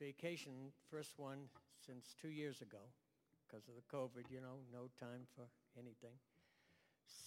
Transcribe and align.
vacation, 0.00 0.52
first 0.90 1.18
one 1.18 1.38
since 1.86 2.14
two 2.20 2.30
years 2.30 2.62
ago 2.62 2.78
because 3.46 3.68
of 3.68 3.74
the 3.74 3.96
COVID, 3.96 4.30
you 4.30 4.40
know, 4.40 4.58
no 4.72 4.88
time 4.98 5.26
for 5.34 5.42
anything. 5.78 6.16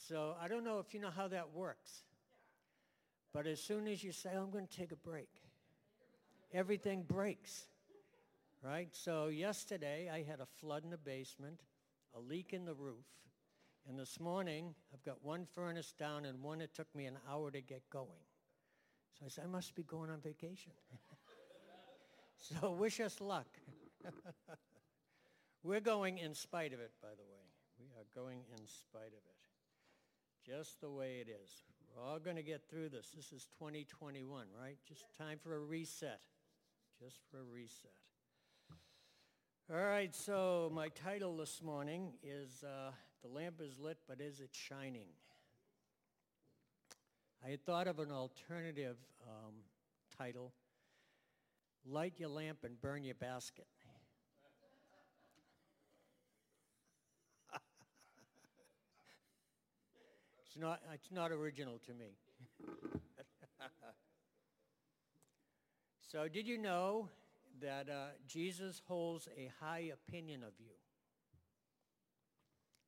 So 0.07 0.35
I 0.41 0.47
don't 0.47 0.63
know 0.63 0.79
if 0.79 0.93
you 0.93 0.99
know 0.99 1.09
how 1.09 1.27
that 1.27 1.53
works. 1.53 2.03
But 3.33 3.47
as 3.47 3.61
soon 3.61 3.87
as 3.87 4.03
you 4.03 4.11
say, 4.11 4.31
oh, 4.35 4.43
I'm 4.43 4.51
going 4.51 4.67
to 4.67 4.77
take 4.77 4.91
a 4.91 4.97
break, 4.97 5.29
everything 6.53 7.03
breaks, 7.03 7.65
right? 8.63 8.89
So 8.91 9.27
yesterday 9.27 10.09
I 10.13 10.23
had 10.23 10.39
a 10.39 10.45
flood 10.45 10.83
in 10.83 10.91
the 10.91 10.97
basement, 10.97 11.61
a 12.15 12.19
leak 12.19 12.53
in 12.53 12.65
the 12.65 12.75
roof, 12.75 13.05
and 13.89 13.99
this 13.99 14.19
morning 14.19 14.75
I've 14.93 15.03
got 15.03 15.23
one 15.23 15.47
furnace 15.55 15.93
down 15.97 16.25
and 16.25 16.41
one 16.41 16.59
that 16.59 16.73
took 16.73 16.93
me 16.95 17.05
an 17.05 17.17
hour 17.29 17.49
to 17.51 17.61
get 17.61 17.89
going. 17.89 18.07
So 19.19 19.25
I 19.25 19.29
said, 19.29 19.45
I 19.45 19.47
must 19.47 19.75
be 19.75 19.83
going 19.83 20.09
on 20.09 20.21
vacation. 20.21 20.71
so 22.43 22.71
wish 22.71 22.99
us 22.99 23.21
luck. 23.21 23.47
We're 25.63 25.79
going 25.79 26.17
in 26.17 26.33
spite 26.33 26.73
of 26.73 26.79
it, 26.79 26.91
by 27.01 27.09
the 27.09 27.23
way. 27.23 27.43
We 27.79 27.85
are 27.97 28.05
going 28.13 28.39
in 28.51 28.67
spite 28.67 29.07
of 29.07 29.13
it. 29.13 29.43
Just 30.45 30.81
the 30.81 30.89
way 30.89 31.21
it 31.21 31.29
is. 31.29 31.63
We're 31.95 32.03
all 32.03 32.19
going 32.19 32.35
to 32.35 32.43
get 32.43 32.69
through 32.69 32.89
this. 32.89 33.11
This 33.15 33.31
is 33.31 33.47
2021, 33.59 34.47
right? 34.61 34.77
Just 34.87 35.05
time 35.17 35.39
for 35.41 35.55
a 35.55 35.59
reset. 35.59 36.19
Just 37.01 37.19
for 37.31 37.39
a 37.39 37.43
reset. 37.53 37.91
All 39.73 39.77
right, 39.77 40.13
so 40.13 40.69
my 40.73 40.89
title 40.89 41.37
this 41.37 41.61
morning 41.63 42.11
is 42.21 42.65
uh, 42.65 42.91
The 43.21 43.29
Lamp 43.29 43.61
is 43.61 43.79
Lit, 43.79 43.97
but 44.05 44.19
Is 44.19 44.41
It 44.41 44.49
Shining? 44.51 45.07
I 47.45 47.49
had 47.49 47.65
thought 47.65 47.87
of 47.87 47.99
an 47.99 48.11
alternative 48.11 48.97
um, 49.25 49.53
title, 50.17 50.51
Light 51.85 52.13
Your 52.17 52.29
Lamp 52.29 52.59
and 52.63 52.79
Burn 52.81 53.03
Your 53.03 53.15
Basket. 53.15 53.67
It's 60.45 60.61
not, 60.61 60.81
it's 60.93 61.11
not 61.11 61.31
original 61.31 61.79
to 61.79 61.93
me. 61.95 62.11
so 66.11 66.27
did 66.27 66.47
you 66.47 66.59
know 66.59 67.09
that 67.59 67.89
uh, 67.89 68.09
Jesus 68.27 68.79
holds 68.87 69.27
a 69.35 69.51
high 69.59 69.91
opinion 69.91 70.43
of 70.43 70.53
you? 70.59 70.75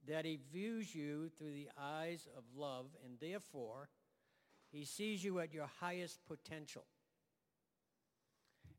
That 0.08 0.26
he 0.26 0.38
views 0.54 0.94
you 0.94 1.30
through 1.40 1.54
the 1.54 1.70
eyes 1.76 2.28
of 2.38 2.44
love 2.56 2.86
and 3.04 3.16
therefore 3.20 3.90
he 4.72 4.86
sees 4.86 5.24
you 5.24 5.40
at 5.40 5.52
your 5.52 5.70
highest 5.80 6.20
potential. 6.28 6.86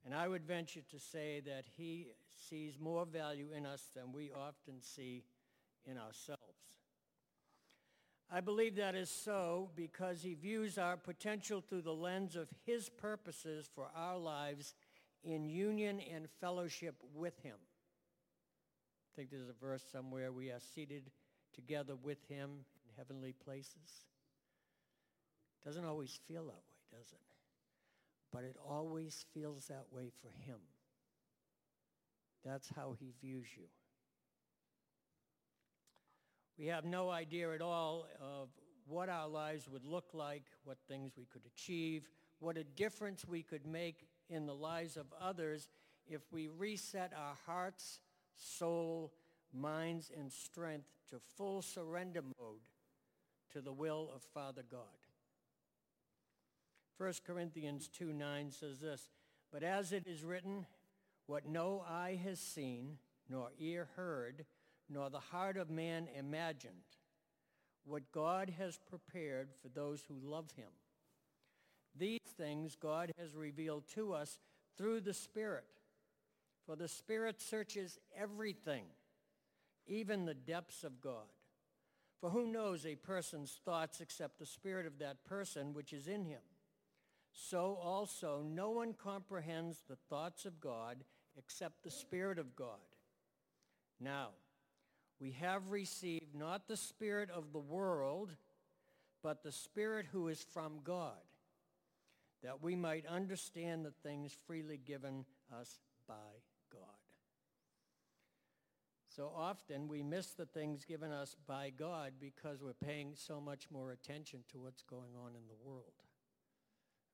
And 0.07 0.15
I 0.15 0.29
would 0.29 0.47
venture 0.47 0.83
to 0.93 1.01
say 1.01 1.43
that 1.47 1.65
he 1.77 2.13
sees 2.49 2.79
more 2.79 3.05
value 3.05 3.49
in 3.55 3.67
us 3.67 3.91
than 3.93 4.13
we 4.13 4.31
often 4.31 4.81
see 4.81 5.25
in 5.85 5.99
ourselves. 5.99 6.41
I 8.31 8.41
believe 8.41 8.77
that 8.77 8.95
is 8.95 9.11
so 9.11 9.71
because 9.75 10.23
he 10.23 10.35
views 10.35 10.79
our 10.79 10.97
potential 10.97 11.61
through 11.61 11.83
the 11.83 11.93
lens 11.93 12.37
of 12.37 12.49
his 12.65 12.89
purposes 12.89 13.69
for 13.75 13.89
our 13.97 14.17
lives 14.17 14.75
in 15.25 15.49
union 15.49 16.01
and 16.15 16.29
fellowship 16.41 16.95
with 17.13 17.41
him. 17.43 17.57
I 17.59 19.11
think 19.17 19.31
there's 19.31 19.49
a 19.49 19.61
verse 19.61 19.83
somewhere, 19.91 20.31
we 20.31 20.51
are 20.51 20.61
seated 20.61 21.11
together 21.53 21.97
with 21.97 22.19
him 22.29 22.51
in 22.85 22.97
heavenly 22.97 23.33
places. 23.33 24.07
Doesn't 25.65 25.85
always 25.85 26.17
feel 26.29 26.45
that 26.45 26.53
way, 26.53 26.99
does 26.99 27.13
it? 27.13 27.36
But 28.33 28.45
it 28.45 28.57
always 28.69 29.25
feels 29.33 29.67
that 29.67 29.87
way 29.91 30.11
for 30.21 30.31
him. 30.31 30.59
That's 32.45 32.69
how 32.77 32.95
he 32.99 33.13
views 33.21 33.47
you. 33.57 33.65
We 36.59 36.67
have 36.67 36.85
no 36.85 37.11
idea 37.11 37.53
at 37.53 37.61
all 37.61 38.07
of 38.21 38.49
what 38.87 39.09
our 39.09 39.29
lives 39.29 39.69
would 39.69 39.85
look 39.85 40.11
like, 40.15 40.45
what 40.65 40.79
things 40.89 41.13
we 41.17 41.27
could 41.27 41.43
achieve, 41.47 42.09
what 42.39 42.57
a 42.57 42.65
difference 42.65 43.27
we 43.27 43.43
could 43.43 43.67
make 43.67 44.07
in 44.29 44.47
the 44.47 44.55
lives 44.55 44.97
of 44.97 45.07
others 45.21 45.69
if 46.07 46.23
we 46.31 46.49
reset 46.49 47.13
our 47.17 47.35
hearts, 47.47 48.01
soul, 48.37 49.13
minds, 49.53 50.11
and 50.17 50.31
strength 50.33 50.89
to 51.11 51.17
full 51.37 51.63
surrender 51.63 52.23
mode 52.39 52.61
to 53.53 53.61
the 53.61 53.73
will 53.73 54.11
of 54.15 54.23
Father 54.23 54.63
God. 54.71 55.06
1 56.99 57.13
Corinthians 57.27 57.89
2, 57.89 58.13
9 58.13 58.51
says 58.51 58.81
this, 58.81 59.09
But 59.53 59.63
as 59.63 59.93
it 59.93 60.07
is 60.07 60.25
written, 60.25 60.67
what 61.27 61.47
no 61.47 61.85
eye 61.89 62.19
has 62.25 62.41
seen, 62.41 62.99
nor 63.29 63.51
ear 63.59 63.89
heard, 63.97 64.47
nor 64.89 65.11
the 65.11 65.19
heart 65.19 65.57
of 65.57 65.69
man 65.69 66.09
imagined 66.17 66.75
what 67.85 68.13
God 68.13 68.53
has 68.59 68.79
prepared 68.89 69.49
for 69.63 69.69
those 69.69 70.05
who 70.09 70.15
love 70.29 70.51
him. 70.57 70.71
These 71.99 72.21
things 72.37 72.77
God 72.77 73.13
has 73.19 73.35
revealed 73.35 73.85
to 73.95 74.13
us 74.13 74.39
through 74.77 75.01
the 75.01 75.15
Spirit. 75.15 75.65
For 76.67 76.77
the 76.77 76.89
Spirit 76.89 77.41
searches 77.41 77.99
everything, 78.17 78.85
even 79.87 80.25
the 80.25 80.35
depths 80.35 80.83
of 80.83 81.01
God. 81.01 81.31
For 82.21 82.31
who 82.31 82.47
knows 82.47 82.85
a 82.85 82.97
person's 82.97 83.61
thoughts 83.65 84.01
except 84.01 84.39
the 84.39 84.47
spirit 84.47 84.87
of 84.87 84.99
that 84.99 85.25
person 85.25 85.75
which 85.75 85.93
is 85.93 86.09
in 86.09 86.25
him? 86.25 86.41
So 87.39 87.79
also 87.83 88.43
no 88.43 88.71
one 88.71 88.95
comprehends 88.95 89.83
the 89.89 89.99
thoughts 90.09 90.47
of 90.47 90.59
God 90.59 91.05
except 91.37 91.85
the 91.85 91.91
Spirit 91.91 92.39
of 92.39 92.57
God. 92.57 92.81
Now, 94.01 94.31
we 95.21 95.33
have 95.33 95.71
received 95.71 96.35
not 96.35 96.67
the 96.67 96.77
spirit 96.77 97.31
of 97.31 97.53
the 97.53 97.61
world, 97.61 98.31
but 99.23 99.43
the 99.43 99.53
spirit 99.53 100.07
who 100.13 100.29
is 100.29 100.45
from 100.53 100.81
God, 100.85 101.13
that 102.43 102.63
we 102.63 102.75
might 102.75 103.07
understand 103.07 103.85
the 103.85 103.95
things 104.03 104.37
freely 104.47 104.79
given 104.79 105.25
us 105.59 105.79
by 106.07 106.15
God. 106.71 106.83
So 109.09 109.33
often 109.35 109.89
we 109.89 110.03
miss 110.03 110.33
the 110.33 110.45
things 110.45 110.85
given 110.85 111.11
us 111.11 111.35
by 111.47 111.71
God 111.71 112.13
because 112.21 112.63
we're 112.63 112.75
paying 112.75 113.13
so 113.15 113.41
much 113.41 113.71
more 113.71 113.93
attention 113.93 114.41
to 114.53 114.59
what's 114.59 114.83
going 114.83 115.17
on 115.19 115.31
in 115.31 115.49
the 115.49 115.69
world. 115.69 116.06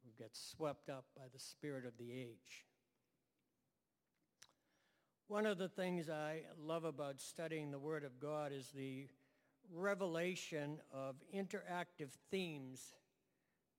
We 0.04 0.12
get 0.18 0.30
swept 0.36 0.88
up 0.88 1.04
by 1.16 1.24
the 1.32 1.38
spirit 1.38 1.86
of 1.86 1.96
the 1.98 2.12
age. 2.12 2.66
One 5.28 5.46
of 5.46 5.58
the 5.58 5.68
things 5.68 6.10
I 6.10 6.42
love 6.58 6.84
about 6.84 7.20
studying 7.20 7.70
the 7.70 7.78
Word 7.78 8.04
of 8.04 8.20
God 8.20 8.52
is 8.52 8.68
the 8.74 9.06
revelation 9.72 10.78
of 10.92 11.16
interactive 11.34 12.10
themes 12.30 12.94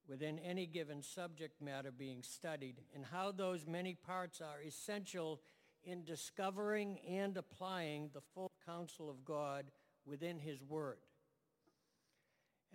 within 0.08 0.38
any 0.38 0.66
given 0.66 1.02
subject 1.02 1.62
matter 1.62 1.90
being 1.90 2.22
studied 2.22 2.82
and 2.94 3.04
how 3.04 3.30
those 3.30 3.66
many 3.66 3.94
parts 3.94 4.40
are 4.40 4.60
essential 4.66 5.40
in 5.84 6.04
discovering 6.04 6.98
and 7.08 7.36
applying 7.36 8.10
the 8.12 8.20
full 8.34 8.50
counsel 8.66 9.10
of 9.10 9.24
God 9.24 9.66
within 10.06 10.38
his 10.38 10.62
word. 10.62 10.98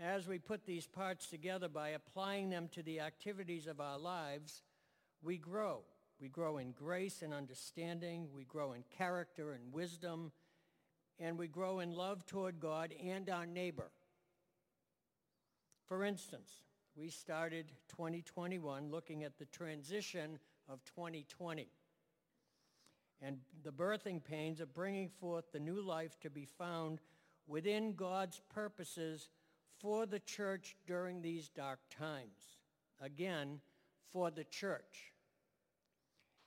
As 0.01 0.29
we 0.29 0.39
put 0.39 0.65
these 0.65 0.87
parts 0.87 1.27
together 1.27 1.67
by 1.67 1.89
applying 1.89 2.49
them 2.49 2.69
to 2.71 2.81
the 2.81 3.01
activities 3.01 3.67
of 3.67 3.81
our 3.81 3.99
lives, 3.99 4.63
we 5.21 5.37
grow. 5.37 5.81
We 6.21 6.29
grow 6.29 6.57
in 6.57 6.71
grace 6.71 7.21
and 7.21 7.33
understanding. 7.33 8.29
We 8.33 8.45
grow 8.45 8.71
in 8.71 8.83
character 8.97 9.51
and 9.51 9.73
wisdom. 9.73 10.31
And 11.19 11.37
we 11.37 11.49
grow 11.49 11.79
in 11.79 11.91
love 11.91 12.25
toward 12.25 12.61
God 12.61 12.93
and 13.05 13.29
our 13.29 13.45
neighbor. 13.45 13.91
For 15.85 16.05
instance, 16.05 16.49
we 16.95 17.09
started 17.09 17.73
2021 17.89 18.89
looking 18.89 19.25
at 19.25 19.37
the 19.37 19.45
transition 19.45 20.39
of 20.69 20.83
2020 20.85 21.67
and 23.21 23.37
the 23.63 23.71
birthing 23.71 24.23
pains 24.23 24.61
of 24.61 24.73
bringing 24.73 25.09
forth 25.09 25.51
the 25.51 25.59
new 25.59 25.81
life 25.81 26.17
to 26.21 26.29
be 26.29 26.45
found 26.45 27.01
within 27.47 27.95
God's 27.95 28.39
purposes 28.53 29.27
for 29.79 30.05
the 30.05 30.19
church 30.19 30.75
during 30.85 31.21
these 31.21 31.49
dark 31.49 31.79
times. 31.89 32.57
Again, 33.01 33.61
for 34.11 34.29
the 34.31 34.43
church. 34.43 35.13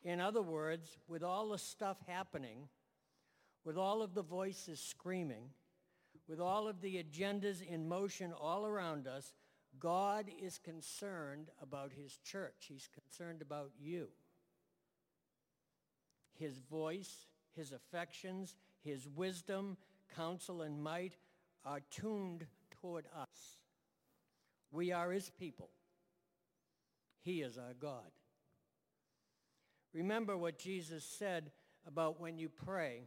In 0.03 0.21
other 0.21 0.43
words, 0.43 0.99
with 1.09 1.23
all 1.23 1.51
the 1.51 1.59
stuff 1.59 1.97
happening, 2.07 2.69
with 3.65 3.77
all 3.77 4.03
of 4.03 4.15
the 4.15 4.23
voices 4.23 4.81
screaming, 4.81 5.51
with 6.29 6.41
all 6.41 6.69
of 6.69 6.81
the 6.81 7.03
agendas 7.03 7.63
in 7.67 7.89
motion 7.89 8.33
all 8.33 8.67
around 8.67 9.07
us, 9.07 9.33
God 9.79 10.27
is 10.41 10.59
concerned 10.59 11.49
about 11.61 11.93
his 11.93 12.19
church. 12.25 12.67
He's 12.69 12.89
concerned 12.93 13.43
about 13.43 13.71
you. 13.81 14.09
His 16.39 16.59
voice, 16.59 17.27
his 17.55 17.73
affections, 17.73 18.57
his 18.85 19.09
wisdom, 19.09 19.77
counsel, 20.15 20.63
and 20.63 20.83
might 20.83 21.17
are 21.65 21.81
tuned 21.91 22.47
toward 22.83 23.07
us. 23.17 23.59
We 24.71 24.93
are 24.93 25.11
his 25.11 25.31
people. 25.31 25.71
He 27.23 27.41
is 27.41 27.57
our 27.57 27.75
God. 27.81 28.11
Remember 29.95 30.37
what 30.37 30.59
Jesus 30.59 31.05
said 31.05 31.53
about 31.87 32.21
when 32.21 32.37
you 32.37 32.49
pray. 32.49 33.03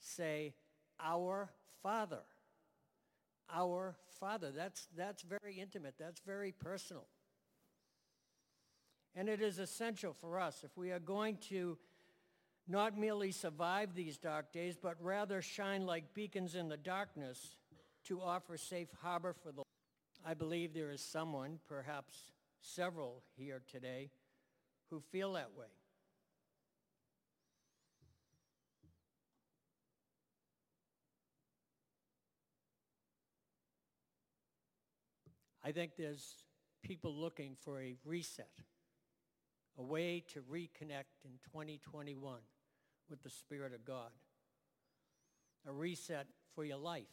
Say, 0.00 0.54
our 0.98 1.50
Father. 1.82 2.22
Our 3.52 3.96
Father. 4.18 4.50
That's, 4.54 4.88
that's 4.96 5.22
very 5.22 5.60
intimate. 5.60 5.94
That's 5.98 6.20
very 6.20 6.52
personal. 6.52 7.06
And 9.14 9.28
it 9.28 9.42
is 9.42 9.58
essential 9.58 10.14
for 10.18 10.38
us 10.40 10.62
if 10.64 10.76
we 10.76 10.92
are 10.92 11.00
going 11.00 11.38
to 11.48 11.76
not 12.68 12.98
merely 12.98 13.32
survive 13.32 13.94
these 13.94 14.18
dark 14.18 14.52
days, 14.52 14.76
but 14.80 14.96
rather 15.00 15.42
shine 15.42 15.86
like 15.86 16.14
beacons 16.14 16.54
in 16.54 16.68
the 16.68 16.76
darkness 16.76 17.56
to 18.06 18.20
offer 18.20 18.56
safe 18.56 18.88
harbor 19.02 19.34
for 19.42 19.52
the 19.52 19.62
I 20.24 20.34
believe 20.34 20.74
there 20.74 20.90
is 20.90 21.00
someone, 21.00 21.58
perhaps 21.68 22.14
several 22.60 23.22
here 23.36 23.62
today, 23.70 24.10
who 24.90 25.00
feel 25.00 25.34
that 25.34 25.50
way. 25.56 25.66
I 35.64 35.72
think 35.72 35.92
there's 35.96 36.34
people 36.82 37.14
looking 37.14 37.56
for 37.62 37.80
a 37.80 37.96
reset, 38.04 38.50
a 39.78 39.82
way 39.82 40.24
to 40.32 40.40
reconnect 40.40 41.24
in 41.24 41.32
2021 41.52 42.40
with 43.10 43.22
the 43.22 43.30
Spirit 43.30 43.74
of 43.74 43.84
God, 43.84 44.10
a 45.66 45.72
reset 45.72 46.26
for 46.54 46.64
your 46.64 46.78
life. 46.78 47.04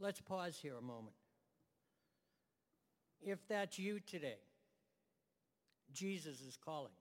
Let's 0.00 0.20
pause 0.20 0.58
here 0.60 0.76
a 0.76 0.82
moment. 0.82 1.16
If 3.20 3.38
that's 3.48 3.78
you 3.78 4.00
today, 4.00 4.38
Jesus 5.92 6.40
is 6.40 6.56
calling. 6.56 6.92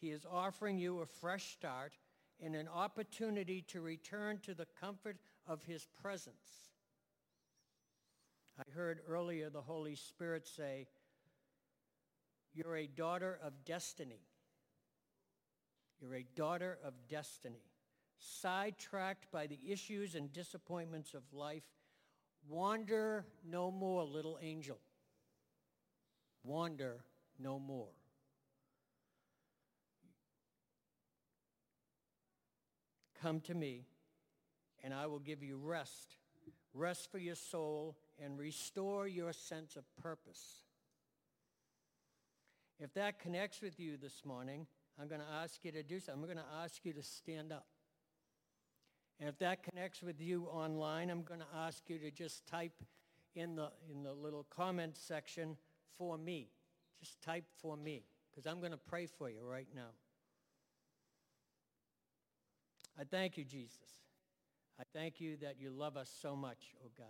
He 0.00 0.10
is 0.10 0.26
offering 0.30 0.78
you 0.78 1.00
a 1.00 1.06
fresh 1.06 1.52
start 1.52 1.94
and 2.40 2.54
an 2.54 2.68
opportunity 2.68 3.62
to 3.68 3.80
return 3.80 4.38
to 4.42 4.54
the 4.54 4.66
comfort 4.80 5.16
of 5.46 5.64
his 5.64 5.86
presence. 6.02 6.70
I 8.58 8.62
heard 8.74 9.00
earlier 9.08 9.50
the 9.50 9.62
Holy 9.62 9.96
Spirit 9.96 10.46
say, 10.46 10.86
you're 12.52 12.76
a 12.76 12.86
daughter 12.86 13.38
of 13.42 13.64
destiny. 13.64 14.20
You're 16.00 16.14
a 16.14 16.26
daughter 16.36 16.78
of 16.84 16.92
destiny. 17.08 17.62
Sidetracked 18.26 19.30
by 19.30 19.46
the 19.46 19.58
issues 19.68 20.14
and 20.14 20.32
disappointments 20.32 21.12
of 21.12 21.22
life, 21.30 21.64
wander 22.48 23.26
no 23.46 23.70
more, 23.70 24.02
little 24.02 24.38
angel. 24.40 24.78
Wander 26.42 27.04
no 27.38 27.58
more. 27.58 27.90
Come 33.20 33.40
to 33.40 33.54
me, 33.54 33.84
and 34.82 34.94
I 34.94 35.04
will 35.06 35.18
give 35.18 35.42
you 35.42 35.58
rest, 35.58 36.16
rest 36.72 37.12
for 37.12 37.18
your 37.18 37.34
soul, 37.34 37.94
and 38.18 38.38
restore 38.38 39.06
your 39.06 39.34
sense 39.34 39.76
of 39.76 39.84
purpose. 40.02 40.62
If 42.80 42.94
that 42.94 43.18
connects 43.18 43.60
with 43.60 43.78
you 43.78 43.98
this 43.98 44.24
morning, 44.24 44.66
I'm 44.98 45.08
going 45.08 45.20
to 45.20 45.42
ask 45.42 45.62
you 45.62 45.72
to 45.72 45.82
do 45.82 46.00
something. 46.00 46.22
I'm 46.22 46.34
going 46.34 46.44
to 46.44 46.62
ask 46.62 46.84
you 46.84 46.94
to 46.94 47.02
stand 47.02 47.52
up. 47.52 47.66
And 49.20 49.28
if 49.28 49.38
that 49.38 49.62
connects 49.62 50.02
with 50.02 50.20
you 50.20 50.44
online, 50.44 51.10
I'm 51.10 51.22
going 51.22 51.40
to 51.40 51.46
ask 51.56 51.88
you 51.88 51.98
to 51.98 52.10
just 52.10 52.46
type 52.46 52.82
in 53.34 53.56
the, 53.56 53.70
in 53.90 54.02
the 54.02 54.12
little 54.12 54.46
comment 54.50 54.96
section 54.96 55.56
for 55.98 56.18
me. 56.18 56.48
Just 57.00 57.20
type 57.22 57.44
for 57.60 57.76
me 57.76 58.02
because 58.30 58.50
I'm 58.50 58.60
going 58.60 58.72
to 58.72 58.78
pray 58.78 59.06
for 59.06 59.30
you 59.30 59.40
right 59.42 59.68
now. 59.74 59.92
I 62.98 63.04
thank 63.04 63.36
you, 63.36 63.44
Jesus. 63.44 63.78
I 64.78 64.84
thank 64.92 65.20
you 65.20 65.36
that 65.38 65.56
you 65.60 65.70
love 65.70 65.96
us 65.96 66.10
so 66.20 66.34
much, 66.34 66.74
oh 66.84 66.90
God, 66.96 67.06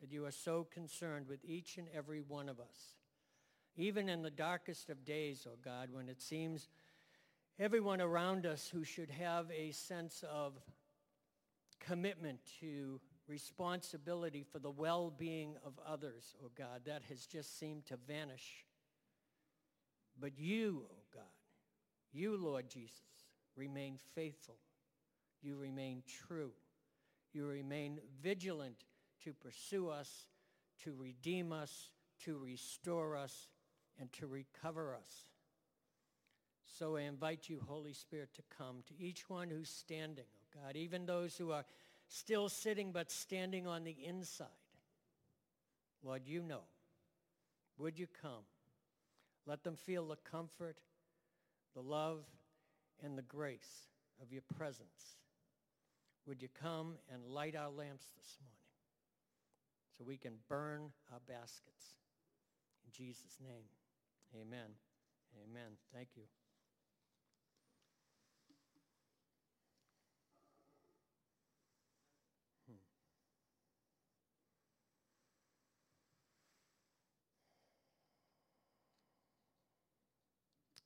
that 0.00 0.10
you 0.10 0.24
are 0.26 0.30
so 0.30 0.66
concerned 0.72 1.26
with 1.28 1.40
each 1.44 1.78
and 1.78 1.86
every 1.94 2.20
one 2.20 2.48
of 2.48 2.60
us. 2.60 2.96
Even 3.76 4.08
in 4.08 4.22
the 4.22 4.30
darkest 4.30 4.90
of 4.90 5.04
days, 5.04 5.46
oh 5.48 5.56
God, 5.64 5.88
when 5.90 6.08
it 6.08 6.20
seems 6.20 6.68
everyone 7.58 8.00
around 8.00 8.44
us 8.44 8.68
who 8.72 8.84
should 8.84 9.10
have 9.10 9.50
a 9.50 9.70
sense 9.72 10.24
of 10.30 10.58
commitment 11.80 12.38
to 12.60 13.00
responsibility 13.26 14.44
for 14.50 14.58
the 14.58 14.70
well-being 14.70 15.56
of 15.64 15.72
others, 15.86 16.34
oh 16.44 16.50
God, 16.56 16.82
that 16.86 17.02
has 17.08 17.26
just 17.26 17.58
seemed 17.58 17.86
to 17.86 17.96
vanish. 18.08 18.64
But 20.18 20.38
you, 20.38 20.84
oh 20.90 21.04
God, 21.14 21.22
you, 22.12 22.36
Lord 22.36 22.68
Jesus, 22.68 23.00
remain 23.56 23.98
faithful 24.14 24.56
you 25.42 25.56
remain 25.56 26.02
true. 26.26 26.52
You 27.32 27.46
remain 27.46 28.00
vigilant 28.22 28.84
to 29.24 29.32
pursue 29.32 29.88
us, 29.88 30.26
to 30.84 30.92
redeem 30.92 31.52
us, 31.52 31.90
to 32.24 32.36
restore 32.36 33.16
us, 33.16 33.48
and 33.98 34.12
to 34.14 34.26
recover 34.26 34.94
us. 34.94 35.26
So 36.66 36.96
I 36.96 37.02
invite 37.02 37.48
you, 37.48 37.62
Holy 37.66 37.92
Spirit, 37.92 38.34
to 38.34 38.42
come 38.56 38.82
to 38.88 39.02
each 39.02 39.28
one 39.28 39.50
who's 39.50 39.68
standing, 39.68 40.24
God, 40.54 40.76
even 40.76 41.06
those 41.06 41.36
who 41.36 41.52
are 41.52 41.64
still 42.08 42.48
sitting 42.48 42.92
but 42.92 43.10
standing 43.10 43.66
on 43.66 43.84
the 43.84 43.96
inside. 44.04 44.46
Lord, 46.02 46.22
you 46.26 46.42
know. 46.42 46.62
Would 47.78 47.98
you 47.98 48.06
come? 48.20 48.44
Let 49.46 49.64
them 49.64 49.76
feel 49.76 50.06
the 50.06 50.16
comfort, 50.30 50.76
the 51.74 51.80
love, 51.80 52.24
and 53.02 53.16
the 53.16 53.22
grace 53.22 53.88
of 54.22 54.32
your 54.32 54.42
presence. 54.56 55.16
Would 56.26 56.42
you 56.42 56.48
come 56.60 56.94
and 57.12 57.24
light 57.24 57.56
our 57.56 57.70
lamps 57.70 58.04
this 58.16 58.36
morning 58.40 58.56
so 59.96 60.04
we 60.06 60.18
can 60.18 60.34
burn 60.48 60.92
our 61.12 61.20
baskets? 61.26 61.96
In 62.84 62.92
Jesus' 62.92 63.38
name, 63.42 63.64
amen. 64.34 64.70
Amen. 65.48 65.72
Thank 65.94 66.08
you. 66.16 66.39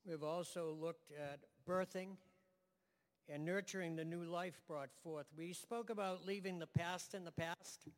We've 0.07 0.23
also 0.23 0.77
looked 0.79 1.13
at 1.13 1.41
birthing 1.67 2.17
and 3.29 3.45
nurturing 3.45 3.97
the 3.97 4.05
new 4.05 4.25
life 4.25 4.61
brought 4.69 4.91
forth. 5.03 5.27
We 5.37 5.55
spoke 5.55 5.89
about 5.89 6.27
leaving 6.27 6.59
the 6.59 6.67
past 6.67 7.15
in 7.15 7.25
the 7.25 7.33
past. 7.33 7.89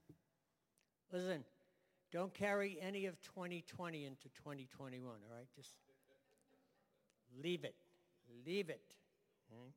Listen, 1.12 1.44
don't 2.12 2.32
carry 2.32 2.78
any 2.80 3.06
of 3.06 3.20
2020 3.22 4.04
into 4.04 4.28
2021, 4.28 5.04
all 5.04 5.36
right? 5.36 5.48
Just 5.56 5.70
leave 7.42 7.64
it. 7.64 7.74
Leave 8.46 8.70
it. 8.70 8.94
Okay? 9.52 9.72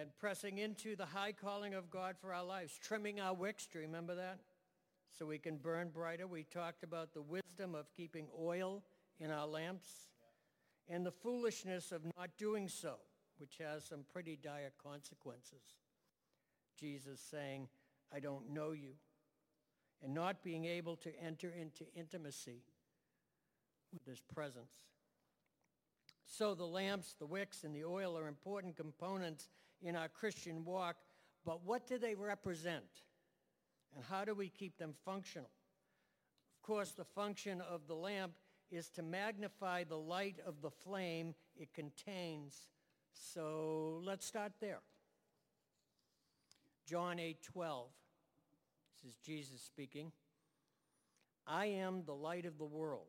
And 0.00 0.10
pressing 0.18 0.58
into 0.58 0.96
the 0.96 1.06
high 1.06 1.32
calling 1.32 1.72
of 1.72 1.90
God 1.90 2.16
for 2.20 2.34
our 2.34 2.44
lives, 2.44 2.78
trimming 2.82 3.20
our 3.20 3.32
wicks, 3.32 3.66
do 3.66 3.78
you 3.78 3.86
remember 3.86 4.14
that? 4.16 4.40
So 5.18 5.24
we 5.24 5.38
can 5.38 5.56
burn 5.56 5.88
brighter. 5.88 6.26
We 6.26 6.42
talked 6.42 6.82
about 6.82 7.14
the 7.14 7.22
wisdom 7.22 7.74
of 7.74 7.90
keeping 7.96 8.26
oil 8.38 8.82
in 9.20 9.30
our 9.30 9.46
lamps 9.46 9.88
and 10.88 11.04
the 11.04 11.10
foolishness 11.10 11.92
of 11.92 12.02
not 12.16 12.30
doing 12.38 12.68
so, 12.68 12.94
which 13.38 13.58
has 13.58 13.84
some 13.84 14.04
pretty 14.12 14.36
dire 14.36 14.72
consequences. 14.82 15.62
Jesus 16.78 17.20
saying, 17.20 17.68
I 18.14 18.20
don't 18.20 18.52
know 18.52 18.72
you, 18.72 18.94
and 20.02 20.14
not 20.14 20.42
being 20.42 20.64
able 20.64 20.96
to 20.96 21.10
enter 21.20 21.50
into 21.50 21.84
intimacy 21.94 22.62
with 23.92 24.04
his 24.06 24.20
presence. 24.20 24.86
So 26.24 26.54
the 26.54 26.64
lamps, 26.64 27.14
the 27.18 27.26
wicks, 27.26 27.64
and 27.64 27.74
the 27.74 27.84
oil 27.84 28.16
are 28.16 28.28
important 28.28 28.76
components 28.76 29.48
in 29.82 29.96
our 29.96 30.08
Christian 30.08 30.64
walk, 30.64 30.96
but 31.44 31.64
what 31.64 31.86
do 31.86 31.98
they 31.98 32.14
represent? 32.14 32.84
And 33.94 34.04
how 34.04 34.24
do 34.24 34.34
we 34.34 34.48
keep 34.48 34.76
them 34.78 34.94
functional? 35.04 35.50
Of 36.56 36.66
course, 36.66 36.92
the 36.92 37.04
function 37.04 37.60
of 37.62 37.86
the 37.86 37.94
lamp 37.94 38.32
is 38.70 38.88
to 38.90 39.02
magnify 39.02 39.84
the 39.84 39.96
light 39.96 40.36
of 40.46 40.60
the 40.62 40.70
flame 40.70 41.34
it 41.56 41.72
contains. 41.74 42.68
So 43.12 44.00
let's 44.04 44.26
start 44.26 44.52
there. 44.60 44.80
John 46.86 47.18
8, 47.18 47.42
12. 47.42 47.88
This 49.02 49.12
is 49.12 49.18
Jesus 49.18 49.62
speaking. 49.62 50.12
I 51.46 51.66
am 51.66 52.02
the 52.04 52.14
light 52.14 52.46
of 52.46 52.58
the 52.58 52.64
world. 52.64 53.06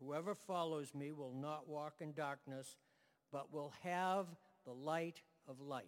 Whoever 0.00 0.34
follows 0.34 0.94
me 0.94 1.12
will 1.12 1.34
not 1.34 1.68
walk 1.68 1.94
in 2.00 2.12
darkness, 2.12 2.76
but 3.32 3.52
will 3.52 3.72
have 3.82 4.26
the 4.64 4.72
light 4.72 5.20
of 5.48 5.60
life. 5.60 5.84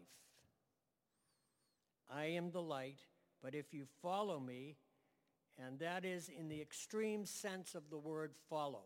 I 2.11 2.27
am 2.27 2.51
the 2.51 2.63
light, 2.63 3.01
but 3.43 3.55
if 3.55 3.75
you 3.75 3.85
follow 4.01 4.39
me 4.39 4.77
and 5.65 5.79
that 5.79 6.05
is 6.05 6.29
in 6.29 6.49
the 6.49 6.61
extreme 6.61 7.25
sense 7.25 7.75
of 7.75 7.91
the 7.91 7.99
word 7.99 8.33
follow. 8.49 8.85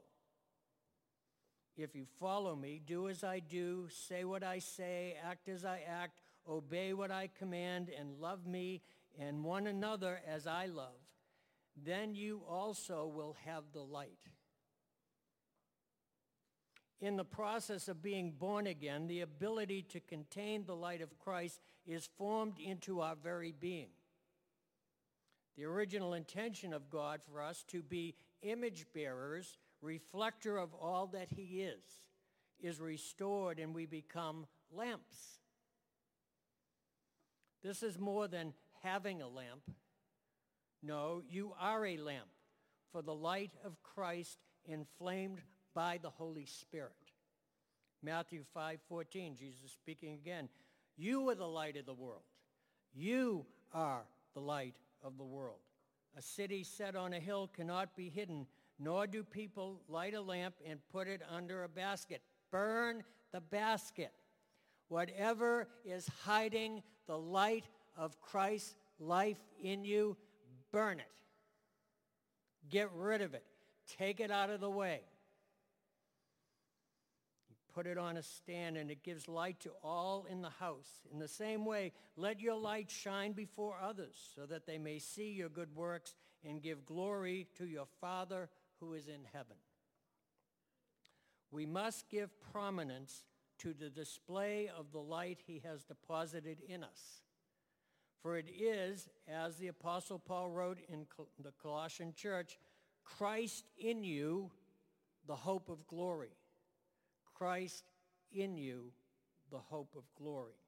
If 1.76 1.94
you 1.94 2.04
follow 2.18 2.54
me, 2.54 2.80
do 2.84 3.08
as 3.08 3.24
I 3.24 3.38
do, 3.38 3.88
say 3.88 4.24
what 4.24 4.42
I 4.42 4.58
say, 4.58 5.16
act 5.24 5.48
as 5.48 5.64
I 5.64 5.80
act, 5.88 6.20
obey 6.48 6.92
what 6.92 7.10
I 7.10 7.28
command, 7.38 7.90
and 7.98 8.20
love 8.20 8.46
me 8.46 8.82
and 9.18 9.44
one 9.44 9.66
another 9.66 10.20
as 10.26 10.46
I 10.46 10.66
love, 10.66 11.00
then 11.76 12.14
you 12.14 12.42
also 12.48 13.06
will 13.06 13.36
have 13.44 13.64
the 13.72 13.80
light. 13.80 14.28
In 17.00 17.16
the 17.16 17.24
process 17.24 17.88
of 17.88 18.02
being 18.02 18.32
born 18.32 18.66
again, 18.66 19.06
the 19.06 19.22
ability 19.22 19.82
to 19.88 20.00
contain 20.00 20.64
the 20.64 20.76
light 20.76 21.00
of 21.00 21.18
Christ 21.18 21.60
is 21.86 22.08
formed 22.18 22.58
into 22.58 23.00
our 23.00 23.16
very 23.16 23.52
being. 23.52 23.88
The 25.56 25.64
original 25.64 26.14
intention 26.14 26.72
of 26.72 26.90
God 26.90 27.20
for 27.22 27.42
us 27.42 27.64
to 27.68 27.82
be 27.82 28.14
image 28.42 28.86
bearers, 28.94 29.58
reflector 29.82 30.56
of 30.56 30.74
all 30.74 31.08
that 31.08 31.30
he 31.30 31.62
is, 31.62 31.82
is 32.60 32.80
restored 32.80 33.58
and 33.58 33.74
we 33.74 33.86
become 33.86 34.46
lamps. 34.72 35.40
This 37.62 37.82
is 37.82 37.98
more 37.98 38.28
than 38.28 38.54
having 38.82 39.20
a 39.20 39.28
lamp. 39.28 39.62
No, 40.82 41.22
you 41.28 41.52
are 41.60 41.84
a 41.84 41.98
lamp 41.98 42.28
for 42.90 43.02
the 43.02 43.14
light 43.14 43.52
of 43.64 43.82
Christ 43.82 44.38
inflamed 44.64 45.42
by 45.74 45.98
the 46.00 46.10
Holy 46.10 46.46
Spirit. 46.46 46.92
Matthew 48.02 48.44
5:14, 48.54 49.36
Jesus 49.36 49.72
speaking 49.72 50.14
again. 50.14 50.48
You 50.96 51.28
are 51.28 51.34
the 51.34 51.46
light 51.48 51.76
of 51.76 51.86
the 51.86 51.94
world. 51.94 52.24
You 52.92 53.46
are 53.72 54.06
the 54.34 54.40
light 54.40 54.76
of 55.02 55.16
the 55.18 55.24
world. 55.24 55.60
A 56.16 56.22
city 56.22 56.64
set 56.64 56.96
on 56.96 57.12
a 57.12 57.20
hill 57.20 57.48
cannot 57.54 57.96
be 57.96 58.08
hidden, 58.08 58.46
nor 58.78 59.06
do 59.06 59.22
people 59.22 59.80
light 59.88 60.14
a 60.14 60.20
lamp 60.20 60.54
and 60.66 60.80
put 60.90 61.06
it 61.06 61.22
under 61.30 61.64
a 61.64 61.68
basket. 61.68 62.22
Burn 62.50 63.02
the 63.32 63.40
basket. 63.40 64.12
Whatever 64.88 65.68
is 65.84 66.08
hiding 66.24 66.82
the 67.06 67.18
light 67.18 67.64
of 67.96 68.20
Christ's 68.20 68.74
life 68.98 69.38
in 69.62 69.84
you, 69.84 70.16
burn 70.72 70.98
it. 70.98 71.06
Get 72.68 72.90
rid 72.92 73.22
of 73.22 73.34
it. 73.34 73.44
Take 73.98 74.20
it 74.20 74.30
out 74.30 74.50
of 74.50 74.60
the 74.60 74.70
way 74.70 75.00
put 77.72 77.86
it 77.86 77.98
on 77.98 78.16
a 78.16 78.22
stand, 78.22 78.76
and 78.76 78.90
it 78.90 79.02
gives 79.02 79.28
light 79.28 79.60
to 79.60 79.70
all 79.82 80.26
in 80.30 80.42
the 80.42 80.50
house. 80.50 81.00
In 81.12 81.18
the 81.18 81.28
same 81.28 81.64
way, 81.64 81.92
let 82.16 82.40
your 82.40 82.56
light 82.56 82.90
shine 82.90 83.32
before 83.32 83.76
others 83.82 84.14
so 84.34 84.46
that 84.46 84.66
they 84.66 84.78
may 84.78 84.98
see 84.98 85.30
your 85.30 85.48
good 85.48 85.74
works 85.74 86.14
and 86.44 86.62
give 86.62 86.86
glory 86.86 87.46
to 87.58 87.66
your 87.66 87.86
Father 88.00 88.48
who 88.80 88.94
is 88.94 89.08
in 89.08 89.24
heaven. 89.32 89.56
We 91.50 91.66
must 91.66 92.08
give 92.08 92.30
prominence 92.52 93.24
to 93.58 93.74
the 93.74 93.90
display 93.90 94.70
of 94.76 94.92
the 94.92 95.00
light 95.00 95.40
he 95.46 95.60
has 95.64 95.84
deposited 95.84 96.58
in 96.66 96.82
us. 96.82 97.22
For 98.22 98.36
it 98.36 98.48
is, 98.48 99.08
as 99.28 99.56
the 99.56 99.68
Apostle 99.68 100.18
Paul 100.18 100.50
wrote 100.50 100.78
in 100.88 101.06
the 101.42 101.52
Colossian 101.60 102.14
church, 102.14 102.58
Christ 103.04 103.64
in 103.78 104.04
you, 104.04 104.50
the 105.26 105.36
hope 105.36 105.68
of 105.68 105.86
glory. 105.86 106.36
Christ 107.40 107.84
in 108.30 108.58
you, 108.58 108.92
the 109.50 109.58
hope 109.58 109.94
of 109.96 110.04
glory. 110.14 110.60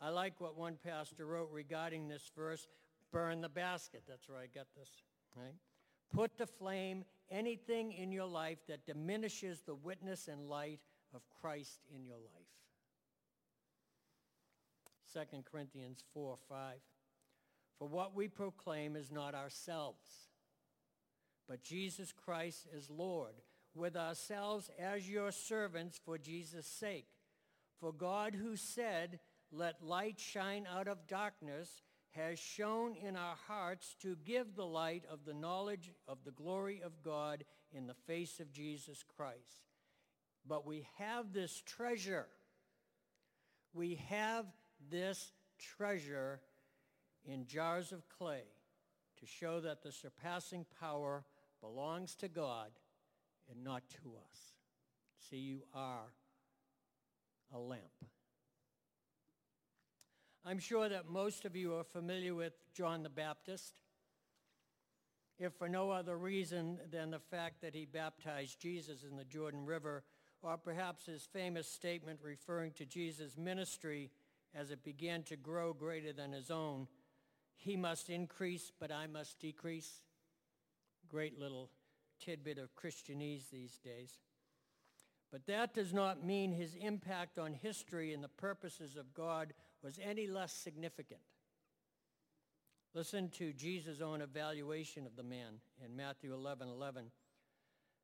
I 0.00 0.08
like 0.08 0.40
what 0.40 0.56
one 0.56 0.78
pastor 0.82 1.26
wrote 1.26 1.50
regarding 1.52 2.08
this 2.08 2.30
verse, 2.34 2.66
burn 3.12 3.42
the 3.42 3.48
basket. 3.50 4.02
That's 4.08 4.26
where 4.26 4.38
I 4.38 4.46
got 4.46 4.68
this, 4.74 4.88
right? 5.36 5.54
Put 6.14 6.38
to 6.38 6.46
flame 6.46 7.04
anything 7.30 7.92
in 7.92 8.10
your 8.10 8.26
life 8.26 8.58
that 8.68 8.86
diminishes 8.86 9.60
the 9.66 9.74
witness 9.74 10.28
and 10.28 10.48
light 10.48 10.80
of 11.14 11.20
Christ 11.40 11.80
in 11.94 12.06
your 12.06 12.16
life. 12.16 12.46
2 15.30 15.42
Corinthians 15.50 16.02
4, 16.14 16.36
5. 16.48 16.74
For 17.78 17.86
what 17.86 18.14
we 18.14 18.28
proclaim 18.28 18.96
is 18.96 19.10
not 19.10 19.34
ourselves, 19.34 20.08
but 21.46 21.62
Jesus 21.62 22.12
Christ 22.12 22.66
is 22.74 22.88
Lord, 22.88 23.34
with 23.76 23.96
ourselves 23.96 24.70
as 24.78 25.08
your 25.08 25.30
servants 25.30 26.00
for 26.04 26.18
Jesus' 26.18 26.66
sake. 26.66 27.06
For 27.78 27.92
God 27.92 28.34
who 28.34 28.56
said, 28.56 29.20
let 29.52 29.84
light 29.84 30.18
shine 30.18 30.66
out 30.72 30.88
of 30.88 31.06
darkness, 31.06 31.82
has 32.10 32.38
shown 32.38 32.94
in 32.96 33.14
our 33.14 33.36
hearts 33.46 33.94
to 34.00 34.16
give 34.24 34.54
the 34.54 34.64
light 34.64 35.04
of 35.10 35.24
the 35.24 35.34
knowledge 35.34 35.92
of 36.08 36.18
the 36.24 36.30
glory 36.30 36.80
of 36.82 37.02
God 37.02 37.44
in 37.72 37.86
the 37.86 37.94
face 38.06 38.40
of 38.40 38.52
Jesus 38.52 39.04
Christ. 39.16 39.66
But 40.48 40.66
we 40.66 40.86
have 40.96 41.32
this 41.32 41.62
treasure. 41.66 42.26
We 43.74 43.96
have 44.08 44.46
this 44.90 45.32
treasure 45.58 46.40
in 47.26 47.46
jars 47.46 47.92
of 47.92 48.08
clay 48.08 48.44
to 49.20 49.26
show 49.26 49.60
that 49.60 49.82
the 49.82 49.92
surpassing 49.92 50.64
power 50.80 51.24
belongs 51.60 52.14
to 52.16 52.28
God 52.28 52.70
and 53.50 53.64
not 53.64 53.82
to 54.02 54.12
us. 54.16 54.38
See, 55.30 55.36
you 55.36 55.62
are 55.74 56.12
a 57.54 57.58
lamp. 57.58 57.82
I'm 60.44 60.58
sure 60.58 60.88
that 60.88 61.08
most 61.08 61.44
of 61.44 61.56
you 61.56 61.74
are 61.74 61.84
familiar 61.84 62.34
with 62.34 62.52
John 62.72 63.02
the 63.02 63.08
Baptist, 63.08 63.74
if 65.38 65.52
for 65.54 65.68
no 65.68 65.90
other 65.90 66.16
reason 66.16 66.78
than 66.90 67.10
the 67.10 67.18
fact 67.18 67.62
that 67.62 67.74
he 67.74 67.84
baptized 67.84 68.60
Jesus 68.60 69.02
in 69.02 69.16
the 69.16 69.24
Jordan 69.24 69.66
River, 69.66 70.04
or 70.42 70.56
perhaps 70.56 71.06
his 71.06 71.26
famous 71.32 71.68
statement 71.68 72.20
referring 72.22 72.72
to 72.74 72.86
Jesus' 72.86 73.36
ministry 73.36 74.10
as 74.54 74.70
it 74.70 74.84
began 74.84 75.24
to 75.24 75.36
grow 75.36 75.72
greater 75.72 76.12
than 76.12 76.32
his 76.32 76.50
own, 76.50 76.86
he 77.56 77.76
must 77.76 78.08
increase, 78.08 78.70
but 78.78 78.92
I 78.92 79.06
must 79.08 79.40
decrease. 79.40 80.02
Great 81.08 81.38
little 81.38 81.70
tidbit 82.18 82.58
of 82.58 82.74
Christianese 82.74 83.50
these 83.50 83.78
days. 83.78 84.18
But 85.30 85.46
that 85.46 85.74
does 85.74 85.92
not 85.92 86.24
mean 86.24 86.52
his 86.52 86.74
impact 86.74 87.38
on 87.38 87.52
history 87.52 88.12
and 88.12 88.22
the 88.22 88.28
purposes 88.28 88.96
of 88.96 89.12
God 89.12 89.52
was 89.82 89.98
any 90.02 90.26
less 90.26 90.52
significant. 90.52 91.20
Listen 92.94 93.28
to 93.30 93.52
Jesus' 93.52 94.00
own 94.00 94.22
evaluation 94.22 95.04
of 95.06 95.16
the 95.16 95.22
man 95.22 95.60
in 95.84 95.94
Matthew 95.94 96.32
11, 96.32 96.68
11. 96.68 97.10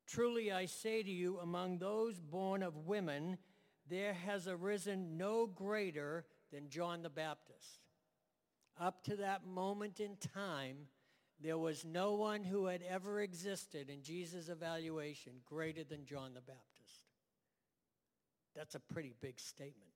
Truly 0.05 0.51
I 0.51 0.65
say 0.65 1.01
to 1.01 1.09
you, 1.09 1.39
among 1.39 1.79
those 1.79 2.19
born 2.19 2.61
of 2.61 2.85
women, 2.85 3.37
there 3.89 4.13
has 4.13 4.47
arisen 4.47 5.17
no 5.17 5.47
greater 5.47 6.25
than 6.51 6.69
John 6.69 7.01
the 7.01 7.09
Baptist. 7.09 7.79
Up 8.79 9.03
to 9.05 9.15
that 9.17 9.45
moment 9.47 9.99
in 9.99 10.17
time, 10.17 10.87
there 11.43 11.57
was 11.57 11.83
no 11.83 12.13
one 12.13 12.43
who 12.43 12.67
had 12.67 12.81
ever 12.87 13.19
existed 13.19 13.89
in 13.89 14.01
Jesus' 14.01 14.47
evaluation 14.47 15.33
greater 15.45 15.83
than 15.83 16.05
John 16.05 16.33
the 16.33 16.41
Baptist. 16.41 17.01
That's 18.55 18.75
a 18.75 18.79
pretty 18.79 19.13
big 19.19 19.39
statement. 19.39 19.89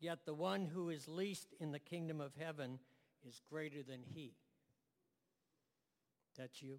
Yet 0.00 0.24
the 0.24 0.34
one 0.34 0.64
who 0.64 0.88
is 0.88 1.06
least 1.06 1.48
in 1.60 1.72
the 1.72 1.78
kingdom 1.78 2.20
of 2.20 2.32
heaven 2.38 2.78
is 3.26 3.42
greater 3.50 3.82
than 3.82 4.00
he. 4.14 4.32
That's 6.38 6.62
you. 6.62 6.78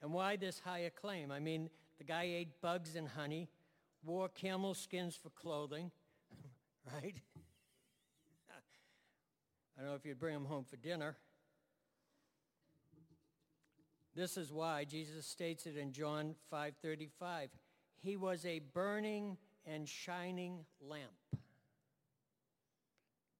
And 0.00 0.12
why 0.12 0.36
this 0.36 0.60
high 0.60 0.80
acclaim? 0.80 1.32
I 1.32 1.40
mean, 1.40 1.68
the 1.98 2.04
guy 2.04 2.22
ate 2.22 2.60
bugs 2.62 2.94
and 2.94 3.08
honey, 3.08 3.48
wore 4.04 4.28
camel 4.28 4.74
skins 4.74 5.16
for 5.16 5.30
clothing, 5.30 5.90
right? 6.92 7.16
I 9.78 9.82
don't 9.82 9.90
know 9.90 9.96
if 9.96 10.04
you'd 10.04 10.18
bring 10.18 10.34
them 10.34 10.44
home 10.44 10.64
for 10.64 10.76
dinner. 10.76 11.16
This 14.16 14.36
is 14.36 14.52
why 14.52 14.84
Jesus 14.84 15.24
states 15.24 15.66
it 15.66 15.76
in 15.76 15.92
John 15.92 16.34
5:35. 16.50 17.50
He 18.00 18.16
was 18.16 18.44
a 18.44 18.58
burning 18.58 19.38
and 19.64 19.88
shining 19.88 20.66
lamp. 20.80 21.12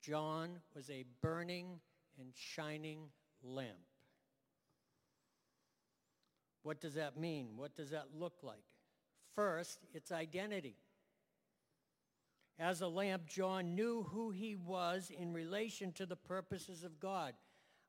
John 0.01 0.63
was 0.77 0.89
a 0.91 1.05
burning 1.21 1.81
and 2.21 2.33
shining 2.37 3.11
lamp. 3.43 3.77
What 6.63 6.81
does 6.81 6.95
that 6.95 7.17
mean? 7.17 7.57
What 7.57 7.75
does 7.75 7.91
that 7.91 8.15
look 8.15 8.45
like? 8.45 8.65
First, 9.35 9.87
its 9.93 10.13
identity. 10.13 10.77
As 12.59 12.81
a 12.81 12.89
lamp, 12.89 13.27
John 13.27 13.75
knew 13.75 14.03
who 14.03 14.31
he 14.31 14.57
was 14.57 15.11
in 15.17 15.33
relation 15.33 15.93
to 15.93 16.07
the 16.07 16.17
purposes 16.17 16.83
of 16.83 16.99
God. 16.99 17.35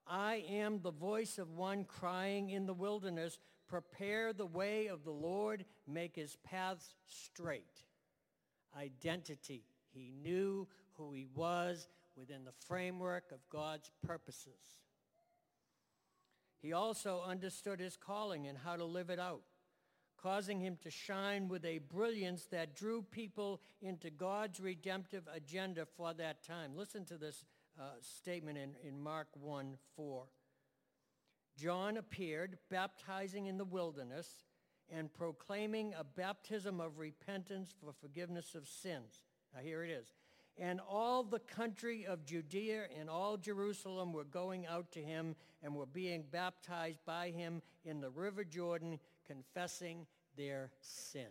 I 0.05 0.43
am 0.49 0.81
the 0.81 0.91
voice 0.91 1.37
of 1.39 1.51
one 1.51 1.85
crying 1.85 2.51
in 2.51 2.65
the 2.65 2.73
wilderness, 2.73 3.39
prepare 3.67 4.31
the 4.31 4.45
way 4.45 4.87
of 4.87 5.03
the 5.03 5.11
Lord, 5.11 5.65
make 5.87 6.15
his 6.15 6.35
paths 6.37 6.95
straight. 7.07 7.83
Identity. 8.77 9.63
He 9.91 10.11
knew 10.21 10.67
who 10.93 11.13
he 11.13 11.27
was 11.33 11.87
within 12.15 12.43
the 12.43 12.53
framework 12.67 13.31
of 13.31 13.39
God's 13.49 13.89
purposes. 14.05 14.77
He 16.61 16.73
also 16.73 17.23
understood 17.25 17.79
his 17.79 17.97
calling 17.97 18.47
and 18.47 18.57
how 18.57 18.75
to 18.75 18.85
live 18.85 19.09
it 19.09 19.19
out, 19.19 19.41
causing 20.21 20.59
him 20.59 20.77
to 20.81 20.89
shine 20.89 21.47
with 21.47 21.65
a 21.65 21.79
brilliance 21.79 22.45
that 22.51 22.75
drew 22.75 23.01
people 23.01 23.61
into 23.81 24.09
God's 24.09 24.59
redemptive 24.59 25.23
agenda 25.33 25.85
for 25.97 26.13
that 26.13 26.43
time. 26.43 26.71
Listen 26.75 27.05
to 27.05 27.17
this 27.17 27.45
uh, 27.79 27.83
statement 28.01 28.57
in, 28.57 28.71
in 28.87 28.99
Mark 28.99 29.27
1, 29.33 29.77
4. 29.95 30.25
John 31.57 31.97
appeared, 31.97 32.57
baptizing 32.69 33.47
in 33.47 33.57
the 33.57 33.65
wilderness 33.65 34.27
and 34.91 35.13
proclaiming 35.13 35.93
a 35.97 36.03
baptism 36.03 36.79
of 36.79 36.97
repentance 36.97 37.73
for 37.79 37.93
forgiveness 37.93 38.55
of 38.55 38.67
sins. 38.67 39.21
Now 39.53 39.61
here 39.61 39.83
it 39.83 39.91
is. 39.91 40.13
And 40.57 40.81
all 40.89 41.23
the 41.23 41.39
country 41.39 42.05
of 42.05 42.25
Judea 42.25 42.87
and 42.99 43.09
all 43.09 43.37
Jerusalem 43.37 44.11
were 44.11 44.25
going 44.25 44.67
out 44.67 44.91
to 44.91 44.99
him 44.99 45.35
and 45.63 45.73
were 45.73 45.85
being 45.85 46.25
baptized 46.29 46.99
by 47.05 47.29
him 47.29 47.61
in 47.85 48.01
the 48.01 48.09
river 48.09 48.43
Jordan, 48.43 48.99
confessing 49.29 50.07
their 50.35 50.71
sins. 50.81 51.27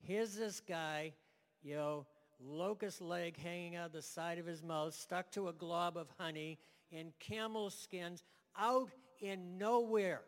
Here's 0.00 0.34
this 0.34 0.60
guy, 0.60 1.14
you 1.62 1.74
know, 1.74 2.06
locust 2.40 3.00
leg 3.00 3.36
hanging 3.36 3.76
out 3.76 3.92
the 3.92 4.02
side 4.02 4.38
of 4.38 4.46
his 4.46 4.62
mouth, 4.62 4.94
stuck 4.94 5.30
to 5.32 5.48
a 5.48 5.52
glob 5.52 5.96
of 5.96 6.08
honey 6.18 6.58
in 6.90 7.12
camel 7.18 7.70
skins, 7.70 8.22
out 8.56 8.90
in 9.20 9.58
nowhere 9.58 10.22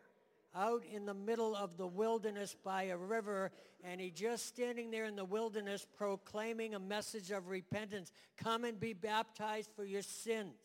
out 0.55 0.83
in 0.85 1.05
the 1.05 1.13
middle 1.13 1.55
of 1.55 1.77
the 1.77 1.85
wilderness 1.85 2.55
by 2.63 2.83
a 2.83 2.97
river, 2.97 3.51
and 3.83 3.99
he 3.99 4.09
just 4.09 4.45
standing 4.45 4.89
there 4.89 5.05
in 5.05 5.15
the 5.15 5.25
wilderness 5.25 5.85
proclaiming 5.97 6.73
a 6.73 6.79
message 6.79 7.29
of 7.31 7.49
repentance. 7.49 8.11
Come 8.37 8.63
and 8.63 8.79
be 8.79 8.93
baptized 8.93 9.69
for 9.75 9.83
your 9.83 10.01
sins. 10.01 10.55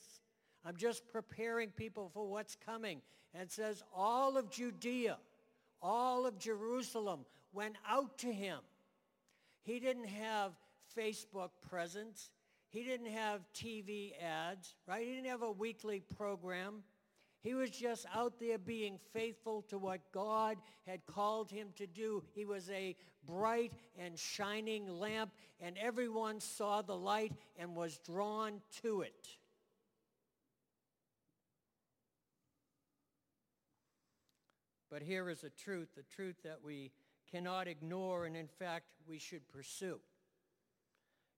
I'm 0.64 0.76
just 0.76 1.08
preparing 1.08 1.70
people 1.70 2.10
for 2.12 2.26
what's 2.28 2.56
coming. 2.56 3.00
And 3.34 3.44
it 3.44 3.52
says 3.52 3.82
all 3.94 4.36
of 4.36 4.50
Judea, 4.50 5.18
all 5.80 6.26
of 6.26 6.38
Jerusalem 6.38 7.20
went 7.52 7.76
out 7.88 8.18
to 8.18 8.32
him. 8.32 8.58
He 9.62 9.80
didn't 9.80 10.08
have 10.08 10.52
Facebook 10.96 11.50
presence. 11.68 12.30
He 12.68 12.84
didn't 12.84 13.10
have 13.10 13.40
TV 13.54 14.12
ads, 14.22 14.74
right? 14.86 15.04
He 15.06 15.12
didn't 15.12 15.28
have 15.28 15.42
a 15.42 15.50
weekly 15.50 16.02
program. 16.16 16.82
He 17.42 17.54
was 17.54 17.70
just 17.70 18.06
out 18.14 18.38
there 18.38 18.58
being 18.58 18.98
faithful 19.12 19.62
to 19.70 19.78
what 19.78 20.00
God 20.12 20.58
had 20.86 21.06
called 21.06 21.50
him 21.50 21.68
to 21.76 21.86
do. 21.86 22.22
He 22.34 22.44
was 22.44 22.68
a 22.70 22.94
bright 23.26 23.72
and 23.98 24.18
shining 24.18 24.86
lamp, 24.86 25.32
and 25.58 25.76
everyone 25.78 26.40
saw 26.40 26.82
the 26.82 26.96
light 26.96 27.32
and 27.58 27.74
was 27.74 27.98
drawn 28.04 28.60
to 28.82 29.02
it. 29.02 29.39
But 34.90 35.02
here 35.02 35.30
is 35.30 35.44
a 35.44 35.50
truth, 35.50 35.88
the 35.96 36.02
truth 36.02 36.36
that 36.42 36.58
we 36.64 36.90
cannot 37.30 37.68
ignore 37.68 38.26
and 38.26 38.36
in 38.36 38.48
fact 38.48 38.86
we 39.06 39.18
should 39.18 39.48
pursue. 39.48 40.00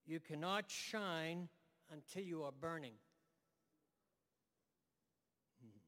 You 0.06 0.20
cannot 0.20 0.70
shine 0.70 1.48
until 1.92 2.22
you 2.22 2.42
are 2.44 2.52
burning. 2.52 2.94
Hmm. 5.62 5.78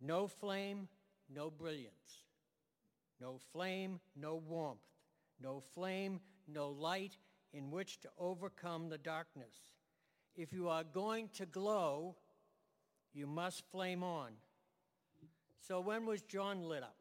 No 0.00 0.28
flame, 0.28 0.88
no 1.28 1.50
brilliance. 1.50 2.22
No 3.20 3.38
flame, 3.52 4.00
no 4.16 4.36
warmth. 4.36 4.80
No 5.40 5.60
flame, 5.74 6.20
no 6.46 6.70
light 6.70 7.16
in 7.52 7.70
which 7.70 8.00
to 8.00 8.08
overcome 8.18 8.88
the 8.88 8.98
darkness. 8.98 9.54
If 10.36 10.52
you 10.52 10.68
are 10.68 10.84
going 10.84 11.30
to 11.34 11.46
glow, 11.46 12.16
you 13.12 13.26
must 13.26 13.64
flame 13.70 14.02
on. 14.02 14.32
So 15.66 15.80
when 15.80 16.04
was 16.04 16.22
John 16.22 16.68
lit 16.68 16.82
up? 16.82 16.96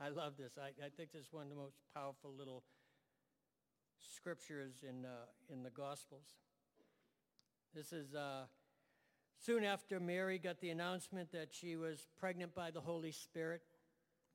I 0.00 0.08
love 0.08 0.34
this. 0.38 0.52
I, 0.58 0.68
I 0.84 0.88
think 0.96 1.12
this 1.12 1.22
is 1.22 1.32
one 1.32 1.44
of 1.44 1.50
the 1.50 1.56
most 1.56 1.76
powerful 1.94 2.32
little 2.36 2.62
scriptures 3.98 4.84
in, 4.88 5.04
uh, 5.04 5.26
in 5.52 5.62
the 5.62 5.70
Gospels. 5.70 6.26
This 7.74 7.92
is 7.92 8.14
uh, 8.14 8.44
Soon 9.42 9.64
after 9.64 9.98
Mary 9.98 10.38
got 10.38 10.60
the 10.60 10.68
announcement 10.68 11.32
that 11.32 11.48
she 11.50 11.74
was 11.74 12.06
pregnant 12.18 12.54
by 12.54 12.70
the 12.70 12.80
Holy 12.80 13.10
Spirit, 13.10 13.62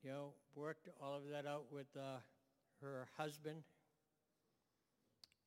you 0.02 0.10
know, 0.10 0.32
worked 0.56 0.88
all 1.00 1.14
of 1.14 1.28
that 1.30 1.46
out 1.46 1.66
with 1.70 1.86
uh, 1.96 2.18
her 2.80 3.06
husband. 3.16 3.62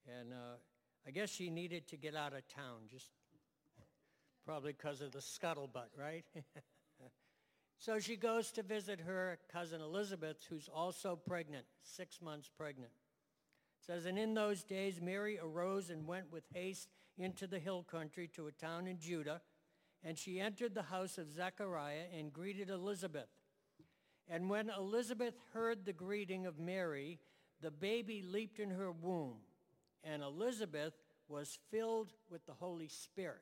And 0.07 0.31
uh, 0.31 0.55
I 1.05 1.11
guess 1.11 1.29
she 1.29 1.49
needed 1.49 1.89
to 1.89 1.97
get 1.97 2.15
out 2.15 2.31
of 2.31 2.47
town, 2.47 2.87
just 2.89 3.09
probably 4.45 4.71
because 4.71 5.01
of 5.01 5.11
the 5.11 5.19
scuttlebutt, 5.19 5.89
right? 5.97 6.23
so 7.79 7.97
she 7.97 8.17
goes 8.17 8.51
to 8.51 8.61
visit 8.61 8.99
her 8.99 9.39
cousin 9.51 9.79
Elizabeth, 9.79 10.37
who's 10.49 10.67
also 10.67 11.15
pregnant, 11.15 11.65
six 11.81 12.21
months 12.21 12.49
pregnant. 12.57 12.91
It 13.79 13.85
says, 13.85 14.05
and 14.05 14.19
in 14.19 14.33
those 14.33 14.63
days 14.63 15.01
Mary 15.01 15.39
arose 15.41 15.89
and 15.89 16.05
went 16.05 16.29
with 16.29 16.43
haste 16.53 16.89
into 17.17 17.47
the 17.47 17.57
hill 17.57 17.83
country 17.83 18.29
to 18.35 18.47
a 18.47 18.51
town 18.51 18.85
in 18.85 18.99
Judah, 18.99 19.41
and 20.03 20.17
she 20.17 20.41
entered 20.41 20.75
the 20.75 20.83
house 20.83 21.17
of 21.17 21.31
Zechariah 21.31 22.05
and 22.17 22.33
greeted 22.33 22.69
Elizabeth. 22.69 23.29
And 24.27 24.49
when 24.49 24.69
Elizabeth 24.69 25.35
heard 25.53 25.85
the 25.85 25.93
greeting 25.93 26.45
of 26.45 26.59
Mary, 26.59 27.19
the 27.61 27.71
baby 27.71 28.21
leaped 28.21 28.59
in 28.59 28.71
her 28.71 28.91
womb, 28.91 29.37
and 30.03 30.21
Elizabeth 30.21 30.93
was 31.29 31.57
filled 31.71 32.11
with 32.29 32.45
the 32.45 32.53
Holy 32.53 32.89
Spirit. 32.89 33.41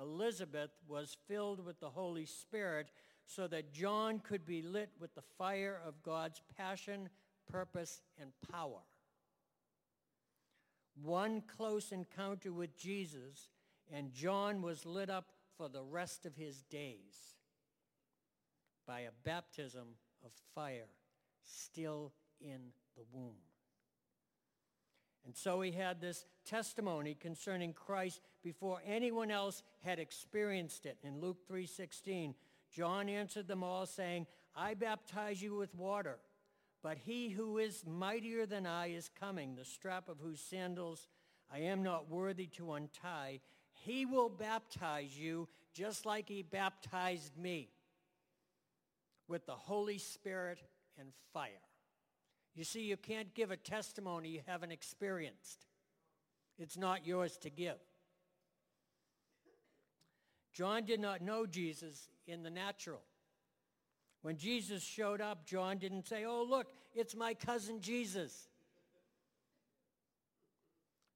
Elizabeth 0.00 0.70
was 0.86 1.16
filled 1.26 1.64
with 1.64 1.80
the 1.80 1.90
Holy 1.90 2.26
Spirit 2.26 2.90
so 3.24 3.46
that 3.48 3.72
John 3.72 4.20
could 4.20 4.44
be 4.44 4.62
lit 4.62 4.90
with 5.00 5.14
the 5.14 5.22
fire 5.38 5.80
of 5.84 6.02
God's 6.02 6.42
passion, 6.56 7.08
purpose, 7.50 8.02
and 8.20 8.30
power. 8.52 8.82
One 11.02 11.42
close 11.42 11.92
encounter 11.92 12.52
with 12.52 12.76
Jesus 12.76 13.48
and 13.92 14.12
John 14.12 14.62
was 14.62 14.86
lit 14.86 15.10
up 15.10 15.32
for 15.56 15.68
the 15.68 15.82
rest 15.82 16.26
of 16.26 16.36
his 16.36 16.62
days 16.62 17.36
by 18.86 19.00
a 19.00 19.10
baptism 19.24 19.88
of 20.24 20.30
fire 20.54 20.88
still 21.44 22.12
in 22.40 22.72
the 22.96 23.04
womb. 23.12 23.36
And 25.26 25.36
so 25.36 25.60
he 25.60 25.72
had 25.72 26.00
this 26.00 26.24
testimony 26.44 27.14
concerning 27.14 27.72
Christ 27.72 28.20
before 28.44 28.80
anyone 28.86 29.32
else 29.32 29.64
had 29.80 29.98
experienced 29.98 30.86
it. 30.86 30.98
In 31.02 31.20
Luke 31.20 31.44
3:16, 31.48 32.36
John 32.70 33.08
answered 33.08 33.48
them 33.48 33.64
all 33.64 33.86
saying, 33.86 34.28
"I 34.54 34.74
baptize 34.74 35.42
you 35.42 35.56
with 35.56 35.74
water, 35.74 36.20
but 36.80 36.98
he 36.98 37.30
who 37.30 37.58
is 37.58 37.84
mightier 37.84 38.46
than 38.46 38.66
I 38.66 38.86
is 38.86 39.08
coming, 39.08 39.56
the 39.56 39.64
strap 39.64 40.08
of 40.08 40.20
whose 40.20 40.40
sandals 40.40 41.08
I 41.50 41.60
am 41.60 41.82
not 41.82 42.08
worthy 42.08 42.46
to 42.48 42.72
untie. 42.72 43.40
He 43.72 44.06
will 44.06 44.28
baptize 44.28 45.18
you 45.18 45.48
just 45.72 46.06
like 46.06 46.28
he 46.28 46.42
baptized 46.42 47.36
me 47.36 47.72
with 49.28 49.46
the 49.46 49.56
Holy 49.56 49.98
Spirit 49.98 50.62
and 50.96 51.12
fire. 51.32 51.65
You 52.56 52.64
see, 52.64 52.80
you 52.80 52.96
can't 52.96 53.32
give 53.34 53.52
a 53.52 53.56
testimony 53.56 54.30
you 54.30 54.40
haven't 54.46 54.72
experienced. 54.72 55.66
It's 56.58 56.76
not 56.76 57.06
yours 57.06 57.36
to 57.38 57.50
give. 57.50 57.78
John 60.52 60.84
did 60.84 60.98
not 60.98 61.20
know 61.20 61.46
Jesus 61.46 62.08
in 62.26 62.42
the 62.42 62.50
natural. 62.50 63.02
When 64.22 64.38
Jesus 64.38 64.82
showed 64.82 65.20
up, 65.20 65.46
John 65.46 65.78
didn't 65.78 66.08
say, 66.08 66.24
oh, 66.24 66.44
look, 66.48 66.66
it's 66.94 67.14
my 67.14 67.34
cousin 67.34 67.80
Jesus. 67.80 68.48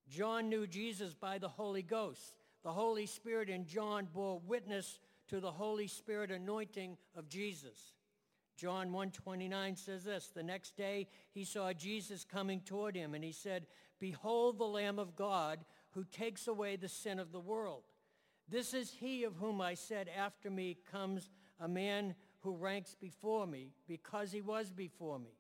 John 0.08 0.48
knew 0.48 0.66
Jesus 0.66 1.14
by 1.14 1.38
the 1.38 1.48
Holy 1.48 1.82
Ghost 1.82 2.34
the 2.62 2.72
Holy 2.72 3.06
Spirit 3.06 3.48
and 3.48 3.66
John 3.66 4.06
bore 4.12 4.40
witness 4.46 4.98
to 5.28 5.40
the 5.40 5.50
Holy 5.50 5.86
Spirit 5.86 6.30
anointing 6.30 6.96
of 7.16 7.28
Jesus. 7.28 7.94
John 8.60 8.90
1.29 8.90 9.78
says 9.78 10.04
this, 10.04 10.32
the 10.34 10.42
next 10.42 10.76
day 10.76 11.08
he 11.32 11.44
saw 11.44 11.72
Jesus 11.72 12.26
coming 12.30 12.60
toward 12.60 12.94
him 12.94 13.14
and 13.14 13.24
he 13.24 13.32
said, 13.32 13.66
Behold 13.98 14.58
the 14.58 14.64
Lamb 14.64 14.98
of 14.98 15.16
God 15.16 15.60
who 15.92 16.04
takes 16.04 16.46
away 16.46 16.76
the 16.76 16.86
sin 16.88 17.18
of 17.18 17.32
the 17.32 17.40
world. 17.40 17.84
This 18.50 18.74
is 18.74 18.90
he 18.90 19.24
of 19.24 19.36
whom 19.36 19.62
I 19.62 19.72
said, 19.72 20.10
after 20.14 20.50
me 20.50 20.76
comes 20.92 21.30
a 21.58 21.68
man 21.68 22.14
who 22.40 22.54
ranks 22.54 22.94
before 23.00 23.46
me 23.46 23.72
because 23.88 24.30
he 24.30 24.42
was 24.42 24.70
before 24.70 25.18
me. 25.18 25.38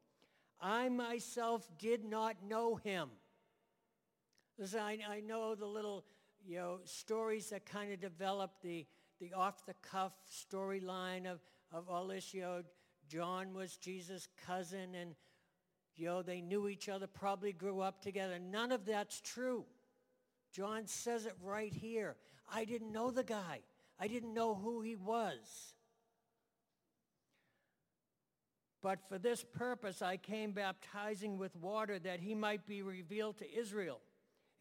I 0.58 0.88
myself 0.88 1.68
did 1.78 2.02
not 2.02 2.36
know 2.48 2.76
him. 2.76 3.10
Listen, 4.58 4.80
I, 4.80 4.98
I 5.10 5.20
know 5.20 5.54
the 5.54 5.66
little 5.66 6.06
you 6.46 6.56
know, 6.56 6.78
stories 6.84 7.50
that 7.50 7.66
kind 7.66 7.92
of 7.92 8.00
develop 8.00 8.52
the, 8.62 8.86
the 9.20 9.34
off-the-cuff 9.34 10.12
storyline 10.30 11.30
of, 11.30 11.40
of 11.70 11.86
all 11.90 12.06
this, 12.06 12.32
you 12.32 12.40
know, 12.40 12.62
John 13.10 13.52
was 13.54 13.76
Jesus' 13.76 14.28
cousin 14.46 14.94
and, 14.94 15.16
you 15.96 16.06
know, 16.06 16.22
they 16.22 16.40
knew 16.40 16.68
each 16.68 16.88
other, 16.88 17.08
probably 17.08 17.52
grew 17.52 17.80
up 17.80 18.00
together. 18.00 18.38
None 18.38 18.70
of 18.70 18.86
that's 18.86 19.20
true. 19.20 19.64
John 20.52 20.86
says 20.86 21.26
it 21.26 21.34
right 21.42 21.72
here. 21.72 22.14
I 22.52 22.64
didn't 22.64 22.92
know 22.92 23.10
the 23.10 23.24
guy. 23.24 23.60
I 23.98 24.06
didn't 24.06 24.32
know 24.32 24.54
who 24.54 24.80
he 24.80 24.94
was. 24.94 25.74
But 28.80 29.00
for 29.08 29.18
this 29.18 29.44
purpose 29.44 30.02
I 30.02 30.16
came 30.16 30.52
baptizing 30.52 31.36
with 31.36 31.56
water 31.56 31.98
that 31.98 32.20
he 32.20 32.36
might 32.36 32.64
be 32.64 32.80
revealed 32.80 33.38
to 33.38 33.58
Israel. 33.58 34.00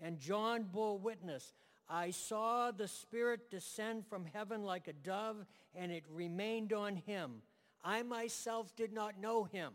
And 0.01 0.17
John 0.17 0.63
bore 0.71 0.97
witness. 0.97 1.53
I 1.87 2.09
saw 2.11 2.71
the 2.71 2.87
Spirit 2.87 3.51
descend 3.51 4.07
from 4.07 4.25
heaven 4.25 4.63
like 4.63 4.87
a 4.87 4.93
dove, 4.93 5.45
and 5.75 5.91
it 5.91 6.03
remained 6.09 6.73
on 6.73 6.95
him. 6.95 7.41
I 7.83 8.03
myself 8.03 8.75
did 8.75 8.91
not 8.91 9.19
know 9.19 9.43
him. 9.43 9.73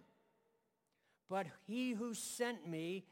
But 1.28 1.46
he 1.66 1.92
who 1.92 2.14
sent 2.14 2.68
me 2.68 3.04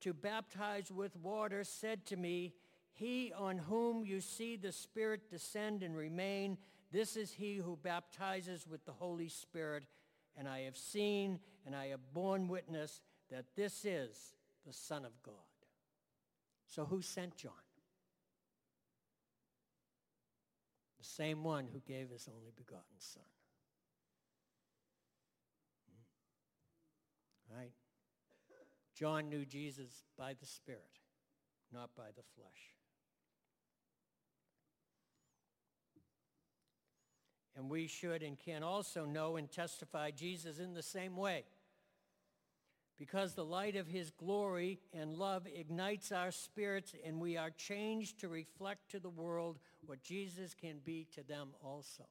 to 0.00 0.12
baptize 0.12 0.90
with 0.90 1.16
water 1.16 1.64
said 1.64 2.06
to 2.06 2.16
me, 2.16 2.54
He 2.92 3.32
on 3.36 3.58
whom 3.58 4.04
you 4.04 4.20
see 4.20 4.56
the 4.56 4.72
Spirit 4.72 5.30
descend 5.30 5.82
and 5.82 5.96
remain, 5.96 6.58
this 6.92 7.16
is 7.16 7.32
he 7.32 7.56
who 7.56 7.76
baptizes 7.82 8.66
with 8.66 8.84
the 8.84 8.92
Holy 8.92 9.28
Spirit. 9.28 9.84
And 10.36 10.48
I 10.48 10.60
have 10.60 10.76
seen 10.76 11.40
and 11.64 11.74
I 11.74 11.88
have 11.88 12.00
borne 12.12 12.48
witness 12.48 13.00
that 13.30 13.44
this 13.56 13.84
is 13.84 14.34
the 14.66 14.72
Son 14.72 15.04
of 15.04 15.12
God. 15.22 15.34
So 16.66 16.84
who 16.84 17.02
sent 17.02 17.36
John? 17.36 17.52
The 20.98 21.04
same 21.04 21.44
one 21.44 21.68
who 21.72 21.80
gave 21.80 22.10
his 22.10 22.28
only 22.34 22.52
begotten 22.56 22.98
Son. 22.98 23.22
Hmm. 25.88 27.58
Right? 27.58 27.72
John 28.96 29.28
knew 29.28 29.44
Jesus 29.44 30.04
by 30.16 30.32
the 30.32 30.46
Spirit, 30.46 31.00
not 31.72 31.90
by 31.94 32.08
the 32.16 32.22
flesh. 32.34 32.76
And 37.54 37.70
we 37.70 37.86
should 37.86 38.22
and 38.22 38.38
can 38.38 38.62
also 38.62 39.04
know 39.04 39.36
and 39.36 39.50
testify 39.50 40.10
Jesus 40.10 40.58
in 40.58 40.74
the 40.74 40.82
same 40.82 41.16
way. 41.16 41.44
Because 42.98 43.34
the 43.34 43.44
light 43.44 43.76
of 43.76 43.86
his 43.86 44.10
glory 44.10 44.78
and 44.94 45.16
love 45.16 45.46
ignites 45.46 46.12
our 46.12 46.30
spirits 46.30 46.94
and 47.04 47.20
we 47.20 47.36
are 47.36 47.50
changed 47.50 48.20
to 48.20 48.28
reflect 48.28 48.90
to 48.90 49.00
the 49.00 49.10
world 49.10 49.58
what 49.84 50.02
Jesus 50.02 50.54
can 50.54 50.78
be 50.84 51.06
to 51.14 51.22
them 51.22 51.48
also. 51.62 52.04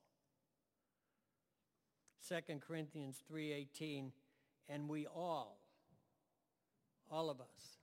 2 2.28 2.60
Corinthians 2.60 3.22
3.18, 3.32 4.12
and 4.68 4.90
we 4.90 5.06
all, 5.06 5.60
all 7.12 7.30
of 7.30 7.40
us, 7.40 7.78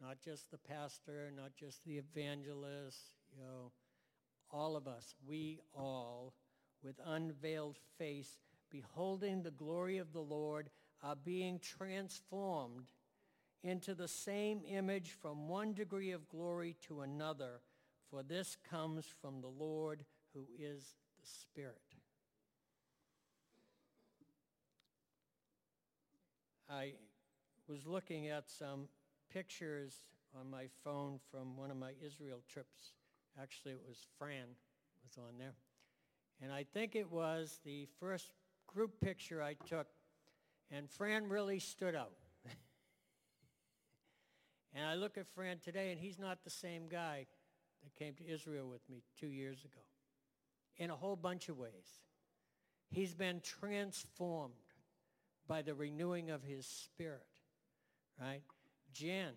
not 0.00 0.20
just 0.20 0.50
the 0.50 0.58
pastor, 0.58 1.32
not 1.34 1.54
just 1.54 1.84
the 1.84 1.98
evangelist, 1.98 2.98
you 3.36 3.42
know, 3.42 3.72
all 4.50 4.76
of 4.76 4.86
us, 4.86 5.14
we 5.26 5.60
all 5.74 6.34
with 6.82 6.96
unveiled 7.06 7.78
face, 7.98 8.38
beholding 8.70 9.42
the 9.42 9.50
glory 9.50 9.98
of 9.98 10.12
the 10.12 10.20
Lord, 10.20 10.70
are 11.02 11.16
being 11.16 11.58
transformed 11.60 12.90
into 13.62 13.94
the 13.94 14.08
same 14.08 14.62
image 14.68 15.16
from 15.20 15.48
one 15.48 15.72
degree 15.72 16.10
of 16.10 16.28
glory 16.28 16.76
to 16.88 17.02
another, 17.02 17.60
for 18.10 18.22
this 18.22 18.56
comes 18.68 19.06
from 19.20 19.40
the 19.40 19.48
Lord 19.48 20.04
who 20.34 20.46
is 20.58 20.94
the 21.20 21.26
Spirit. 21.26 21.76
I 26.68 26.94
was 27.68 27.86
looking 27.86 28.28
at 28.28 28.50
some 28.50 28.88
pictures 29.32 29.94
on 30.38 30.50
my 30.50 30.66
phone 30.84 31.18
from 31.30 31.56
one 31.56 31.70
of 31.70 31.76
my 31.76 31.92
Israel 32.04 32.42
trips. 32.48 32.94
Actually, 33.40 33.72
it 33.72 33.82
was 33.86 33.98
Fran 34.18 34.46
was 35.04 35.18
on 35.18 35.38
there. 35.38 35.54
And 36.40 36.52
I 36.52 36.64
think 36.64 36.96
it 36.96 37.10
was 37.10 37.60
the 37.64 37.86
first 38.00 38.32
group 38.66 39.00
picture 39.00 39.42
I 39.42 39.54
took, 39.54 39.86
and 40.70 40.90
Fran 40.90 41.28
really 41.28 41.58
stood 41.58 41.94
out. 41.94 42.12
and 44.74 44.84
I 44.84 44.94
look 44.94 45.16
at 45.18 45.26
Fran 45.28 45.58
today, 45.58 45.92
and 45.92 46.00
he's 46.00 46.18
not 46.18 46.44
the 46.44 46.50
same 46.50 46.88
guy 46.88 47.26
that 47.82 47.94
came 47.94 48.14
to 48.14 48.26
Israel 48.26 48.68
with 48.68 48.88
me 48.88 49.02
two 49.18 49.28
years 49.28 49.64
ago 49.64 49.82
in 50.76 50.90
a 50.90 50.96
whole 50.96 51.16
bunch 51.16 51.48
of 51.48 51.58
ways. 51.58 52.00
He's 52.90 53.14
been 53.14 53.40
transformed 53.40 54.54
by 55.46 55.62
the 55.62 55.74
renewing 55.74 56.30
of 56.30 56.42
his 56.42 56.66
spirit, 56.66 57.26
right? 58.20 58.42
Jan 58.92 59.32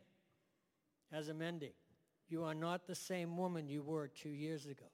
Azamendi, 1.13 1.71
you 2.27 2.43
are 2.43 2.55
not 2.55 2.87
the 2.87 2.95
same 2.95 3.37
woman 3.37 3.69
you 3.69 3.83
were 3.83 4.07
two 4.07 4.29
years 4.29 4.65
ago. 4.65 4.85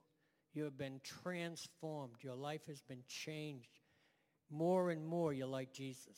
You 0.53 0.63
have 0.63 0.77
been 0.77 0.99
transformed. 1.03 2.15
Your 2.21 2.35
life 2.35 2.67
has 2.67 2.81
been 2.81 3.03
changed. 3.07 3.79
More 4.49 4.91
and 4.91 5.05
more 5.05 5.31
you're 5.31 5.47
like 5.47 5.71
Jesus. 5.71 6.17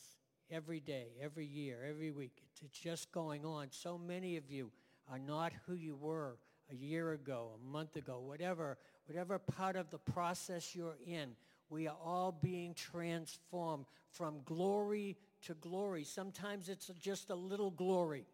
Every 0.49 0.80
day, 0.80 1.10
every 1.21 1.45
year, 1.45 1.86
every 1.88 2.12
week. 2.12 2.41
It's 2.63 2.80
just 2.80 3.12
going 3.12 3.45
on. 3.45 3.67
So 3.69 3.97
many 3.97 4.38
of 4.38 4.49
you 4.49 4.71
are 5.12 5.19
not 5.19 5.54
who 5.65 5.76
you 5.76 5.95
were 5.95 6.38
a 6.71 6.76
year 6.76 7.13
ago, 7.13 7.52
a 7.56 7.71
month 7.71 7.95
ago, 7.95 8.19
whatever, 8.19 8.78
whatever 9.06 9.38
part 9.38 9.76
of 9.76 9.89
the 9.89 9.97
process 9.99 10.76
you're 10.76 10.97
in. 11.06 11.36
We 11.69 11.88
are 11.88 11.97
all 12.04 12.32
being 12.32 12.73
transformed 12.73 13.86
from 14.12 14.41
glory 14.45 15.17
to 15.43 15.53
glory. 15.53 16.03
Sometimes 16.03 16.69
it's 16.69 16.88
just 16.99 17.29
a 17.29 17.36
little 17.36 17.71
glory. 17.71 18.25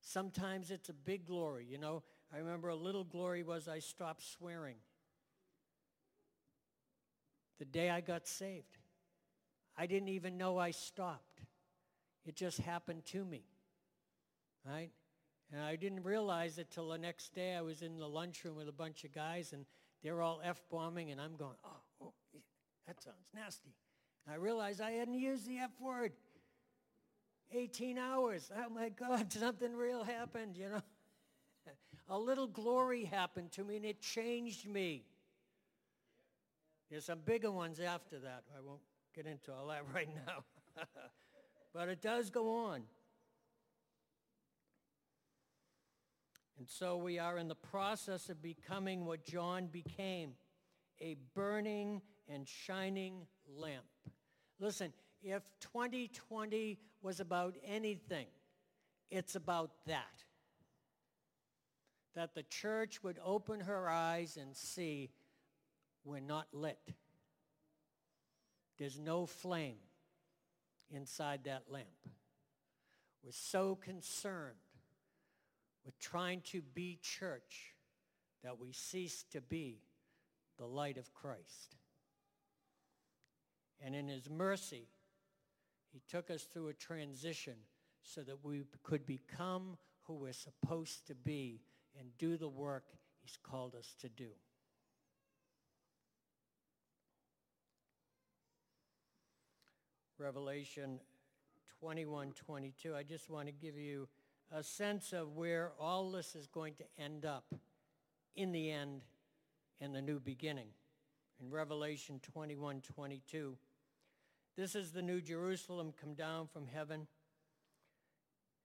Sometimes 0.00 0.70
it's 0.70 0.88
a 0.88 0.92
big 0.92 1.26
glory. 1.26 1.66
You 1.68 1.78
know, 1.78 2.02
I 2.32 2.38
remember 2.38 2.68
a 2.68 2.76
little 2.76 3.04
glory 3.04 3.42
was 3.42 3.68
I 3.68 3.80
stopped 3.80 4.22
swearing. 4.22 4.76
The 7.58 7.64
day 7.64 7.90
I 7.90 8.00
got 8.00 8.26
saved. 8.26 8.78
I 9.76 9.86
didn't 9.86 10.08
even 10.08 10.38
know 10.38 10.58
I 10.58 10.70
stopped. 10.70 11.40
It 12.24 12.36
just 12.36 12.58
happened 12.58 13.04
to 13.06 13.24
me. 13.24 13.44
Right? 14.64 14.90
And 15.52 15.62
I 15.62 15.76
didn't 15.76 16.02
realize 16.02 16.58
it 16.58 16.70
till 16.70 16.88
the 16.88 16.98
next 16.98 17.34
day 17.34 17.54
I 17.54 17.62
was 17.62 17.82
in 17.82 17.98
the 17.98 18.08
lunchroom 18.08 18.56
with 18.56 18.68
a 18.68 18.72
bunch 18.72 19.04
of 19.04 19.12
guys 19.12 19.52
and 19.52 19.64
they're 20.02 20.20
all 20.20 20.40
F-bombing 20.42 21.10
and 21.10 21.20
I'm 21.20 21.36
going, 21.36 21.56
oh, 21.64 21.80
oh 22.02 22.12
that 22.86 23.02
sounds 23.02 23.28
nasty. 23.34 23.74
I 24.30 24.36
realized 24.36 24.80
I 24.80 24.92
hadn't 24.92 25.14
used 25.14 25.46
the 25.48 25.58
F 25.58 25.70
word. 25.80 26.12
18 27.52 27.96
hours. 27.96 28.50
Oh 28.56 28.68
my 28.68 28.88
God, 28.88 29.32
something 29.38 29.74
real 29.74 30.02
happened, 30.02 30.56
you 30.56 30.68
know 30.68 30.82
a 32.08 32.18
little 32.18 32.46
glory 32.46 33.04
happened 33.04 33.52
to 33.52 33.64
me 33.64 33.76
and 33.76 33.84
it 33.84 34.00
changed 34.00 34.68
me. 34.68 35.04
There's 36.90 37.04
some 37.04 37.20
bigger 37.24 37.50
ones 37.50 37.80
after 37.80 38.18
that. 38.20 38.44
I 38.56 38.60
won't 38.60 38.80
get 39.14 39.26
into 39.26 39.52
all 39.52 39.68
that 39.68 39.82
right 39.94 40.08
now. 40.26 40.44
but 41.72 41.88
it 41.88 42.00
does 42.00 42.30
go 42.30 42.66
on. 42.66 42.82
And 46.58 46.68
so 46.68 46.96
we 46.96 47.18
are 47.18 47.36
in 47.36 47.48
the 47.48 47.54
process 47.54 48.30
of 48.30 48.40
becoming 48.40 49.04
what 49.04 49.24
John 49.24 49.66
became, 49.66 50.32
a 51.00 51.16
burning 51.34 52.00
and 52.28 52.48
shining 52.48 53.26
lamp. 53.46 53.84
Listen, 54.58 54.92
if 55.22 55.42
2020 55.60 56.78
was 57.02 57.20
about 57.20 57.56
anything, 57.64 58.26
it's 59.10 59.34
about 59.34 59.70
that 59.86 60.24
that 62.16 62.34
the 62.34 62.42
church 62.44 63.02
would 63.04 63.18
open 63.22 63.60
her 63.60 63.88
eyes 63.88 64.38
and 64.40 64.56
see 64.56 65.10
we're 66.04 66.18
not 66.18 66.48
lit. 66.52 66.94
There's 68.78 68.98
no 68.98 69.26
flame 69.26 69.76
inside 70.90 71.44
that 71.44 71.64
lamp. 71.70 71.86
We're 73.22 73.32
so 73.32 73.74
concerned 73.74 74.56
with 75.84 75.98
trying 75.98 76.40
to 76.52 76.62
be 76.62 76.98
church 77.02 77.74
that 78.42 78.58
we 78.58 78.72
cease 78.72 79.24
to 79.32 79.42
be 79.42 79.82
the 80.56 80.66
light 80.66 80.96
of 80.96 81.12
Christ. 81.12 81.75
And 83.84 83.94
in 83.94 84.08
his 84.08 84.28
mercy, 84.30 84.88
he 85.92 86.00
took 86.08 86.30
us 86.30 86.44
through 86.44 86.68
a 86.68 86.74
transition 86.74 87.54
so 88.02 88.22
that 88.22 88.44
we 88.44 88.62
could 88.82 89.06
become 89.06 89.76
who 90.04 90.14
we're 90.14 90.32
supposed 90.32 91.06
to 91.06 91.14
be 91.14 91.60
and 91.98 92.08
do 92.18 92.36
the 92.36 92.48
work 92.48 92.84
he's 93.20 93.38
called 93.42 93.74
us 93.74 93.94
to 94.00 94.08
do. 94.08 94.28
Revelation 100.18 100.98
21, 101.80 102.32
22. 102.32 102.94
I 102.94 103.02
just 103.02 103.28
want 103.28 103.48
to 103.48 103.52
give 103.52 103.76
you 103.76 104.08
a 104.50 104.62
sense 104.62 105.12
of 105.12 105.36
where 105.36 105.72
all 105.78 106.10
this 106.10 106.34
is 106.34 106.46
going 106.46 106.74
to 106.74 106.84
end 107.02 107.26
up 107.26 107.54
in 108.34 108.52
the 108.52 108.70
end 108.70 109.02
and 109.80 109.94
the 109.94 110.00
new 110.00 110.18
beginning. 110.18 110.68
In 111.40 111.50
Revelation 111.50 112.18
21, 112.32 112.80
22, 112.80 113.58
This 114.56 114.74
is 114.74 114.92
the 114.92 115.02
new 115.02 115.20
Jerusalem 115.20 115.92
come 116.00 116.14
down 116.14 116.46
from 116.46 116.66
heaven. 116.66 117.06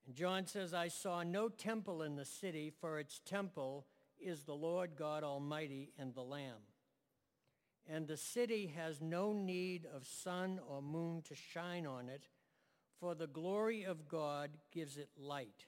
And 0.07 0.15
John 0.15 0.47
says, 0.47 0.73
I 0.73 0.87
saw 0.87 1.23
no 1.23 1.49
temple 1.49 2.01
in 2.01 2.15
the 2.15 2.23
city, 2.23 2.71
for 2.79 2.97
its 2.97 3.19
temple 3.25 3.87
is 4.19 4.43
the 4.43 4.55
Lord 4.55 4.91
God 4.95 5.23
Almighty 5.23 5.91
and 5.99 6.13
the 6.13 6.21
Lamb. 6.21 6.63
And 7.89 8.07
the 8.07 8.15
city 8.15 8.73
has 8.77 9.01
no 9.01 9.33
need 9.33 9.85
of 9.93 10.07
sun 10.07 10.59
or 10.65 10.81
moon 10.81 11.23
to 11.23 11.35
shine 11.35 11.85
on 11.85 12.07
it, 12.07 12.29
for 13.01 13.15
the 13.15 13.27
glory 13.27 13.83
of 13.83 14.07
God 14.07 14.51
gives 14.71 14.95
it 14.95 15.09
light. 15.17 15.65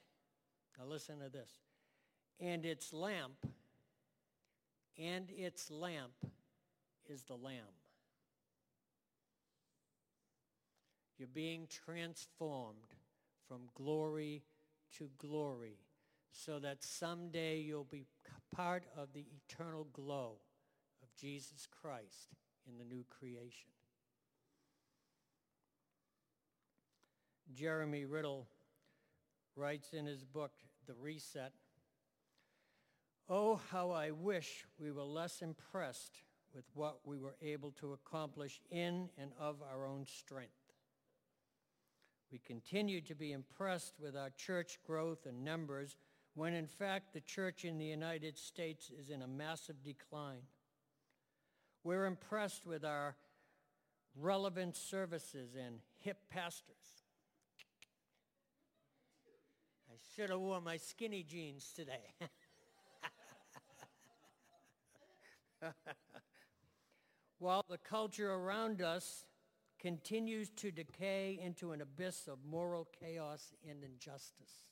Now 0.78 0.86
listen 0.86 1.18
to 1.18 1.28
this. 1.28 1.50
And 2.40 2.64
its 2.64 2.94
lamp, 2.94 3.46
and 4.96 5.30
its 5.30 5.70
lamp 5.70 6.12
is 7.08 7.22
the 7.24 7.34
Lamb. 7.34 7.74
You're 11.18 11.28
being 11.28 11.66
transformed 11.68 12.94
from 13.48 13.68
glory 13.74 14.42
to 14.98 15.10
glory 15.18 15.78
so 16.32 16.58
that 16.58 16.82
someday 16.82 17.60
you'll 17.60 17.84
be 17.84 18.06
part 18.54 18.84
of 18.96 19.12
the 19.12 19.24
eternal 19.48 19.86
glow 19.92 20.38
of 21.02 21.08
Jesus 21.16 21.68
Christ 21.80 22.34
in 22.68 22.78
the 22.78 22.84
new 22.84 23.04
creation. 23.08 23.70
Jeremy 27.52 28.04
Riddle 28.04 28.48
writes 29.54 29.92
in 29.92 30.06
his 30.06 30.24
book, 30.24 30.52
The 30.86 30.94
Reset, 30.94 31.52
Oh, 33.28 33.60
how 33.70 33.90
I 33.90 34.10
wish 34.10 34.66
we 34.78 34.90
were 34.90 35.04
less 35.04 35.40
impressed 35.40 36.22
with 36.54 36.64
what 36.74 37.00
we 37.04 37.18
were 37.18 37.36
able 37.42 37.72
to 37.72 37.92
accomplish 37.92 38.60
in 38.70 39.08
and 39.18 39.32
of 39.38 39.56
our 39.62 39.86
own 39.86 40.06
strength. 40.06 40.52
We 42.30 42.38
continue 42.38 43.00
to 43.02 43.14
be 43.14 43.32
impressed 43.32 43.94
with 44.00 44.16
our 44.16 44.30
church 44.30 44.78
growth 44.86 45.26
and 45.26 45.44
numbers 45.44 45.96
when 46.34 46.54
in 46.54 46.66
fact 46.66 47.12
the 47.12 47.20
church 47.20 47.64
in 47.64 47.78
the 47.78 47.84
United 47.84 48.36
States 48.36 48.90
is 48.90 49.10
in 49.10 49.22
a 49.22 49.26
massive 49.28 49.82
decline. 49.84 50.42
We're 51.84 52.06
impressed 52.06 52.66
with 52.66 52.84
our 52.84 53.16
relevant 54.16 54.76
services 54.76 55.54
and 55.54 55.80
hip 55.98 56.18
pastors. 56.30 57.02
I 59.88 59.94
should 60.14 60.30
have 60.30 60.40
worn 60.40 60.64
my 60.64 60.76
skinny 60.76 61.22
jeans 61.22 61.72
today. 61.74 62.14
While 67.44 67.66
the 67.68 67.76
culture 67.76 68.32
around 68.32 68.80
us 68.80 69.26
continues 69.78 70.48
to 70.56 70.70
decay 70.70 71.38
into 71.42 71.72
an 71.72 71.82
abyss 71.82 72.26
of 72.26 72.38
moral 72.42 72.88
chaos 72.98 73.52
and 73.68 73.84
injustice. 73.84 74.64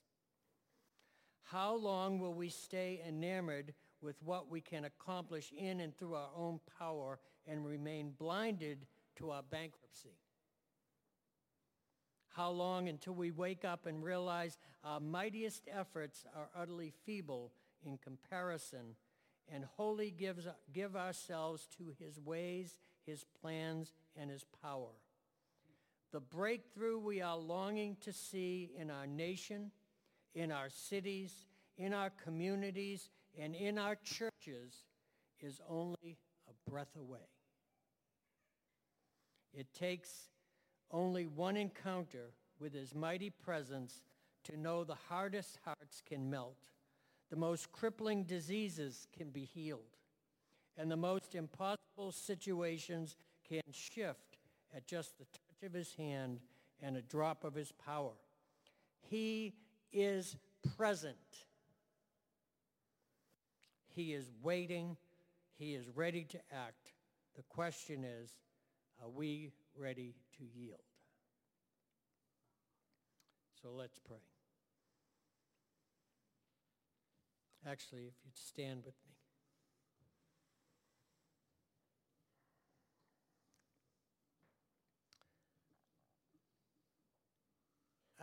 How 1.43 1.75
long 1.75 2.19
will 2.19 2.33
we 2.33 2.49
stay 2.49 3.03
enamored 3.07 3.75
with 4.01 4.17
what 4.23 4.51
we 4.51 4.63
can 4.63 4.87
accomplish 4.87 5.53
in 5.55 5.81
and 5.81 5.95
through 5.95 6.15
our 6.15 6.31
own 6.35 6.61
power 6.79 7.19
and 7.47 7.67
remain 7.67 8.15
blinded 8.19 8.87
to 9.17 9.33
our 9.33 9.43
bankruptcy? 9.43 10.17
How 12.31 12.49
long 12.53 12.89
until 12.89 13.13
we 13.13 13.33
wake 13.33 13.67
up 13.67 13.85
and 13.85 14.03
realize 14.03 14.57
our 14.83 14.99
mightiest 14.99 15.69
efforts 15.71 16.25
are 16.35 16.49
utterly 16.57 16.95
feeble 17.05 17.53
in 17.85 17.99
comparison 17.99 18.97
and 19.51 19.65
wholly 19.77 20.11
gives, 20.11 20.47
give 20.73 20.97
ourselves 20.97 21.67
to 21.79 21.93
his 21.99 22.21
ways, 22.21 22.77
his 23.07 23.25
plans, 23.41 23.93
and 24.17 24.31
his 24.31 24.45
power. 24.63 24.93
The 26.13 26.21
breakthrough 26.21 26.99
we 26.99 27.23
are 27.23 27.37
longing 27.37 27.97
to 28.03 28.13
see 28.13 28.71
in 28.77 28.91
our 28.91 29.07
nation, 29.07 29.71
in 30.35 30.53
our 30.53 30.69
cities, 30.69 31.47
in 31.79 31.95
our 31.95 32.11
communities, 32.11 33.11
and 33.39 33.55
in 33.55 33.79
our 33.79 33.97
churches 33.97 34.85
is 35.41 35.61
only 35.69 36.19
a 36.49 36.71
breath 36.71 36.95
away. 36.97 37.29
It 39.55 39.73
takes 39.75 40.29
only 40.91 41.27
one 41.27 41.57
encounter 41.57 42.33
with 42.61 42.75
his 42.75 42.95
mighty 42.95 43.31
presence 43.31 44.03
to 44.45 44.57
know 44.57 44.85
the 44.85 44.97
hardest 45.09 45.59
hearts 45.65 46.03
can 46.07 46.31
melt, 46.31 46.59
the 47.33 47.39
most 47.39 47.73
crippling 47.73 48.25
diseases 48.25 49.07
can 49.17 49.31
be 49.31 49.47
healed, 49.55 49.97
and 50.77 50.91
the 50.91 50.97
most 50.99 51.35
impossible 51.35 52.13
situations 52.13 53.17
can 53.49 53.63
shift 53.73 54.37
at 54.77 54.87
just 54.87 55.17
the 55.17 55.25
touch 55.25 55.65
of 55.65 55.73
his 55.73 55.95
hand 55.95 56.41
and 56.83 56.95
a 56.95 57.01
drop 57.01 57.43
of 57.43 57.55
his 57.55 57.73
power. 57.73 58.13
He 59.09 59.55
is 59.95 60.37
present. 60.77 61.17
He 63.89 64.13
is 64.13 64.31
waiting. 64.43 64.99
He 65.59 65.73
is 65.73 65.89
ready 65.89 66.25
to 66.25 66.39
act. 66.53 66.93
The 67.35 67.45
question 67.45 68.05
is, 68.05 68.31
are 69.03 69.09
we 69.09 69.53
ready 69.75 70.17
to 70.37 70.45
yield? 70.45 70.81
So 73.63 73.71
let's 73.75 73.99
pray. 73.99 74.19
Actually, 77.67 78.03
if 78.03 78.15
you'd 78.25 78.37
stand 78.37 78.83
with 78.85 78.95
me. 79.07 79.13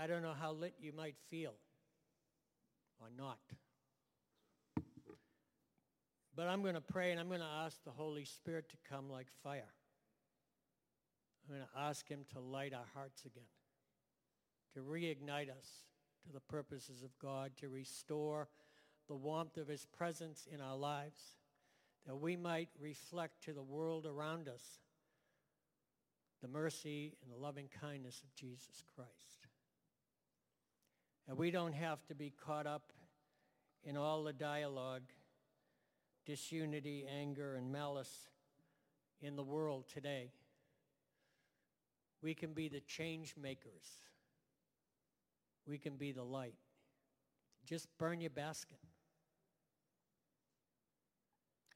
I 0.01 0.07
don't 0.07 0.21
know 0.21 0.33
how 0.39 0.53
lit 0.53 0.75
you 0.79 0.93
might 0.93 1.15
feel 1.29 1.55
or 3.01 3.07
not. 3.17 3.39
But 6.35 6.47
I'm 6.47 6.61
going 6.61 6.75
to 6.75 6.81
pray 6.81 7.11
and 7.11 7.19
I'm 7.19 7.27
going 7.27 7.41
to 7.41 7.45
ask 7.45 7.83
the 7.83 7.91
Holy 7.91 8.23
Spirit 8.23 8.69
to 8.69 8.77
come 8.89 9.09
like 9.09 9.27
fire. 9.43 9.73
I'm 11.43 11.55
going 11.55 11.67
to 11.67 11.79
ask 11.81 12.07
him 12.07 12.19
to 12.33 12.39
light 12.39 12.73
our 12.73 12.85
hearts 12.93 13.25
again, 13.25 13.43
to 14.73 14.79
reignite 14.79 15.49
us 15.49 15.67
to 16.25 16.31
the 16.31 16.39
purposes 16.39 17.03
of 17.03 17.09
God, 17.19 17.51
to 17.57 17.67
restore 17.67 18.47
the 19.09 19.15
warmth 19.15 19.57
of 19.57 19.67
his 19.67 19.85
presence 19.85 20.47
in 20.49 20.61
our 20.61 20.77
lives, 20.77 21.35
that 22.05 22.15
we 22.15 22.37
might 22.37 22.69
reflect 22.79 23.43
to 23.43 23.53
the 23.53 23.61
world 23.61 24.05
around 24.05 24.47
us 24.47 24.79
the 26.41 26.47
mercy 26.47 27.17
and 27.21 27.31
the 27.31 27.37
loving 27.37 27.67
kindness 27.81 28.21
of 28.23 28.33
Jesus 28.33 28.81
Christ. 28.95 29.47
And 31.27 31.37
we 31.37 31.51
don't 31.51 31.73
have 31.73 32.05
to 32.05 32.15
be 32.15 32.31
caught 32.45 32.65
up 32.65 32.93
in 33.83 33.97
all 33.97 34.23
the 34.23 34.31
dialogue, 34.31 35.03
disunity, 36.25 37.05
anger, 37.13 37.55
and 37.55 37.71
malice 37.71 38.29
in 39.21 39.35
the 39.35 39.43
world 39.43 39.85
today. 39.93 40.31
We 42.21 42.33
can 42.33 42.53
be 42.53 42.69
the 42.69 42.79
change 42.81 43.35
makers. 43.41 43.99
We 45.67 45.77
can 45.77 45.97
be 45.97 46.13
the 46.13 46.23
light. 46.23 46.55
Just 47.65 47.89
burn 47.97 48.21
your 48.21 48.29
basket 48.29 48.79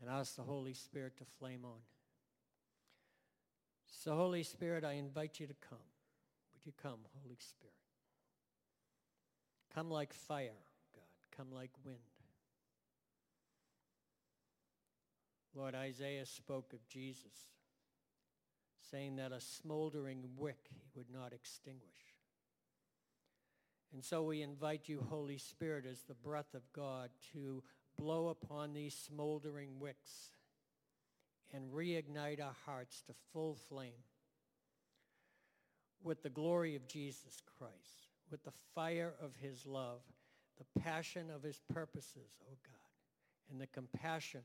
and 0.03 0.13
ask 0.13 0.35
the 0.35 0.41
Holy 0.41 0.73
Spirit 0.73 1.15
to 1.17 1.23
flame 1.39 1.61
on. 1.63 1.79
So 3.85 4.13
Holy 4.15 4.43
Spirit, 4.43 4.83
I 4.83 4.93
invite 4.93 5.39
you 5.39 5.47
to 5.47 5.53
come. 5.69 5.77
Would 6.53 6.65
you 6.65 6.73
come, 6.81 6.99
Holy 7.23 7.37
Spirit? 7.39 7.73
Come 9.73 9.89
like 9.89 10.13
fire, 10.13 10.59
God. 10.93 11.37
Come 11.37 11.47
like 11.53 11.71
wind. 11.85 11.99
Lord, 15.55 15.73
Isaiah 15.73 16.25
spoke 16.25 16.73
of 16.73 16.85
Jesus, 16.89 17.47
saying 18.91 19.15
that 19.17 19.31
a 19.31 19.39
smoldering 19.39 20.25
wick 20.35 20.67
he 20.69 20.81
would 20.95 21.09
not 21.13 21.31
extinguish. 21.31 21.87
And 23.93 24.03
so 24.03 24.23
we 24.23 24.41
invite 24.41 24.89
you, 24.89 25.05
Holy 25.09 25.37
Spirit, 25.37 25.85
as 25.89 26.01
the 26.01 26.15
breath 26.15 26.55
of 26.55 26.63
God, 26.73 27.09
to 27.33 27.63
blow 27.97 28.29
upon 28.29 28.73
these 28.73 28.95
smoldering 28.95 29.79
wicks 29.79 30.31
and 31.53 31.71
reignite 31.71 32.41
our 32.41 32.55
hearts 32.65 33.01
to 33.07 33.13
full 33.31 33.55
flame 33.55 34.03
with 36.03 36.23
the 36.23 36.29
glory 36.29 36.75
of 36.75 36.87
Jesus 36.87 37.41
Christ 37.57 38.07
with 38.29 38.43
the 38.43 38.53
fire 38.73 39.13
of 39.21 39.35
his 39.35 39.65
love, 39.65 40.01
the 40.57 40.81
passion 40.81 41.29
of 41.29 41.43
his 41.43 41.61
purposes, 41.71 42.39
O 42.41 42.51
oh 42.51 42.57
God, 42.65 43.51
and 43.51 43.61
the 43.61 43.67
compassion 43.67 44.41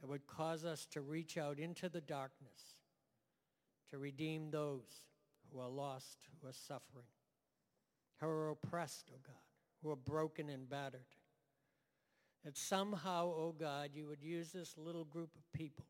that 0.00 0.08
would 0.08 0.26
cause 0.26 0.64
us 0.64 0.86
to 0.92 1.00
reach 1.00 1.36
out 1.36 1.58
into 1.58 1.88
the 1.88 2.00
darkness 2.00 2.78
to 3.90 3.98
redeem 3.98 4.50
those 4.50 5.02
who 5.52 5.60
are 5.60 5.68
lost, 5.68 6.18
who 6.40 6.48
are 6.48 6.52
suffering, 6.52 7.04
who 8.20 8.26
are 8.26 8.50
oppressed, 8.50 9.10
O 9.10 9.16
oh 9.16 9.20
God, 9.26 9.36
who 9.82 9.90
are 9.90 9.96
broken 9.96 10.48
and 10.48 10.68
battered. 10.68 11.00
That 12.44 12.56
somehow, 12.56 13.26
O 13.26 13.48
oh 13.48 13.54
God, 13.58 13.90
you 13.92 14.06
would 14.06 14.22
use 14.22 14.50
this 14.50 14.74
little 14.78 15.04
group 15.04 15.30
of 15.36 15.52
people 15.52 15.84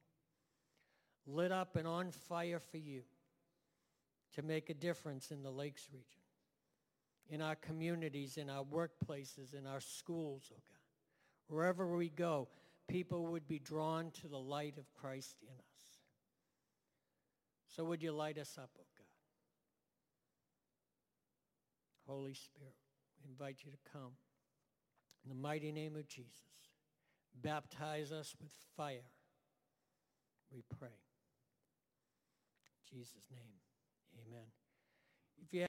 lit 1.26 1.52
up 1.52 1.76
and 1.76 1.86
on 1.86 2.10
fire 2.10 2.58
for 2.58 2.78
you 2.78 3.02
to 4.34 4.42
make 4.42 4.70
a 4.70 4.74
difference 4.74 5.30
in 5.30 5.42
the 5.42 5.50
Lakes 5.50 5.88
region, 5.92 6.22
in 7.28 7.42
our 7.42 7.56
communities, 7.56 8.36
in 8.36 8.48
our 8.48 8.64
workplaces, 8.64 9.54
in 9.54 9.66
our 9.66 9.80
schools, 9.80 10.50
oh 10.52 10.60
God. 10.68 11.54
Wherever 11.54 11.96
we 11.96 12.08
go, 12.08 12.48
people 12.88 13.26
would 13.26 13.48
be 13.48 13.58
drawn 13.58 14.10
to 14.22 14.28
the 14.28 14.38
light 14.38 14.78
of 14.78 14.92
Christ 14.94 15.36
in 15.42 15.54
us. 15.54 15.98
So 17.66 17.84
would 17.84 18.02
you 18.02 18.12
light 18.12 18.38
us 18.38 18.56
up, 18.56 18.70
oh 18.78 18.86
God? 18.96 19.06
Holy 22.06 22.34
Spirit, 22.34 22.74
we 23.22 23.30
invite 23.30 23.58
you 23.64 23.70
to 23.70 23.78
come. 23.92 24.12
In 25.24 25.28
the 25.28 25.34
mighty 25.34 25.72
name 25.72 25.96
of 25.96 26.06
Jesus, 26.06 26.46
baptize 27.42 28.12
us 28.12 28.34
with 28.40 28.52
fire, 28.76 29.10
we 30.52 30.62
pray. 30.78 30.88
In 32.78 32.98
Jesus' 32.98 33.26
name, 33.30 33.60
amen. 34.26 34.46
If 35.42 35.52
you 35.52 35.58